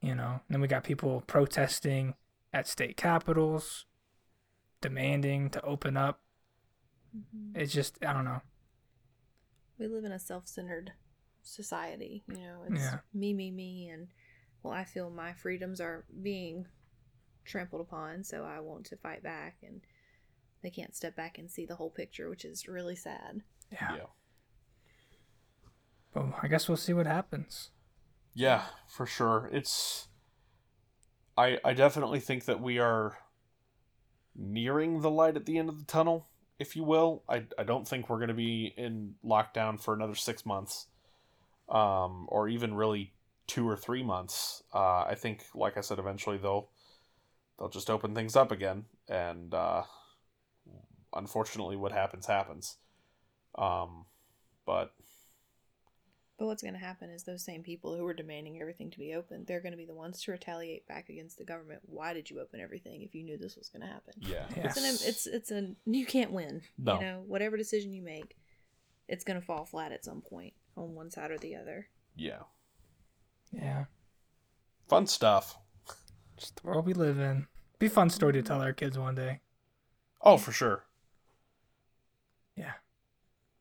[0.00, 2.14] You know, then we got people protesting
[2.52, 3.86] at state capitals,
[4.80, 6.20] demanding to open up.
[7.16, 7.56] Mhm.
[7.56, 8.42] It's just I don't know.
[9.78, 10.92] We live in a self-centered
[11.46, 12.24] society.
[12.28, 12.98] You know, it's Yeah.
[13.14, 14.08] me, me, me, and
[14.62, 16.66] well, I feel my freedoms are being
[17.44, 19.80] trampled upon, so I want to fight back, and
[20.62, 23.42] they can't step back and see the whole picture, which is really sad.
[23.70, 23.96] Yeah.
[23.96, 24.06] Yeah.
[26.12, 27.70] But I guess we'll see what happens.
[28.34, 29.48] Yeah, for sure.
[29.52, 30.08] It's
[31.38, 33.18] I I definitely think that we are
[34.34, 36.28] nearing the light at the end of the tunnel,
[36.58, 37.22] if you will.
[37.28, 40.88] I I don't think we're going to be in lockdown for another 6 months.
[41.68, 43.12] Um or even really
[43.48, 44.62] 2 or 3 months.
[44.72, 46.68] Uh I think like I said eventually they'll
[47.58, 49.82] they'll just open things up again and uh
[51.14, 52.76] unfortunately what happens happens.
[53.56, 54.04] Um
[54.66, 54.92] but
[56.38, 59.14] But what's going to happen is those same people who are demanding everything to be
[59.14, 61.80] open, they're going to be the ones to retaliate back against the government.
[61.86, 64.14] Why did you open everything if you knew this was going to happen?
[64.18, 64.44] yeah.
[64.56, 64.66] Yeah.
[64.66, 66.62] It's an, it's it's a you can't win.
[66.76, 66.94] No.
[66.96, 68.36] You know, whatever decision you make,
[69.08, 71.88] it's going to fall flat at some point on one side or the other.
[72.16, 72.40] yeah.
[73.52, 73.84] Yeah.
[74.88, 75.56] Fun stuff.
[76.36, 77.46] Just the world we live in.
[77.78, 79.40] Be a fun story to tell our kids one day.
[80.20, 80.84] Oh, for sure.
[82.56, 82.72] Yeah.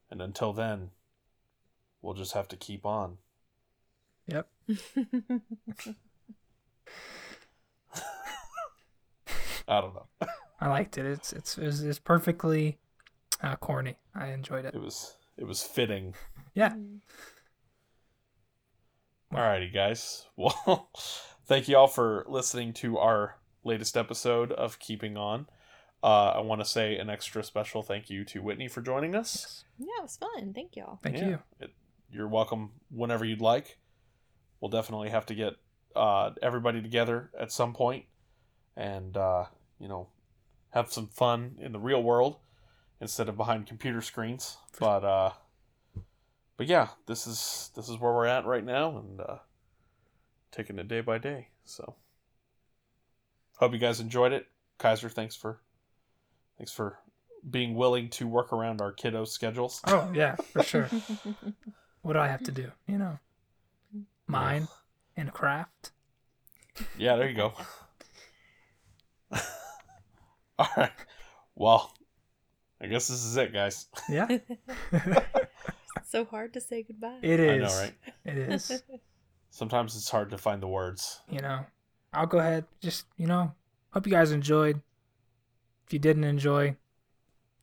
[0.10, 0.90] And until then,
[2.02, 3.18] we'll just have to keep on.
[4.28, 4.48] Yep.
[9.68, 10.08] I don't know.
[10.60, 11.06] I liked it.
[11.06, 12.78] It's it's it's, it's perfectly
[13.42, 13.96] uh, corny.
[14.14, 14.76] I enjoyed it.
[14.76, 16.14] It was it was fitting.
[16.54, 16.74] Yeah.
[19.34, 20.26] Alrighty, guys.
[20.38, 20.90] Well,
[21.46, 25.48] thank you all for listening to our latest episode of Keeping On.
[26.04, 29.64] Uh, I want to say an extra special thank you to Whitney for joining us.
[29.78, 30.54] yeah, it was fun.
[30.54, 31.00] Thank y'all.
[31.02, 31.40] Thank Yeah, you.
[31.60, 31.72] It,
[32.12, 33.78] you're welcome whenever you'd like.
[34.62, 35.54] We'll definitely have to get
[35.96, 38.06] uh, everybody together at some point
[38.78, 39.46] and, uh,
[39.80, 40.10] you know,
[40.72, 42.38] have some fun in the real world
[43.02, 44.58] instead of behind computer screens.
[44.80, 45.32] But, uh,
[46.58, 49.38] but yeah, this is this is where we're at right now, and uh,
[50.52, 51.50] taking it day by day.
[51.66, 51.96] So,
[53.58, 54.48] hope you guys enjoyed it.
[54.80, 55.60] Kiser, thanks for
[56.58, 57.00] thanks for
[57.50, 59.82] being willing to work around our kiddos' schedules.
[59.86, 60.90] Oh yeah, for sure.
[62.02, 62.72] what do I have to do?
[62.88, 63.20] You know,
[64.28, 64.68] mine
[65.18, 65.92] and craft.
[66.98, 67.54] Yeah, there you go.
[70.60, 70.92] All right.
[71.56, 71.94] Well,
[72.82, 73.88] I guess this is it, guys.
[74.10, 74.28] Yeah,
[76.06, 77.20] so hard to say goodbye.
[77.22, 77.52] it is.
[77.52, 77.94] I know, right?
[78.26, 78.84] It is.
[79.50, 81.22] Sometimes it's hard to find the words.
[81.30, 81.66] you know,
[82.14, 82.66] I'll go ahead.
[82.82, 83.54] Just you know,
[83.92, 84.82] hope you guys enjoyed.
[85.88, 86.76] If you didn't enjoy,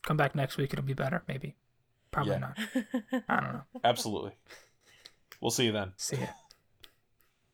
[0.02, 0.72] come back next week.
[0.72, 1.56] It'll be better, maybe.
[2.10, 2.38] Probably Yeah.
[2.38, 2.58] not.
[3.28, 3.62] I don't know.
[3.84, 4.32] Absolutely.
[5.40, 5.92] We'll see you then.
[5.96, 6.26] See ya.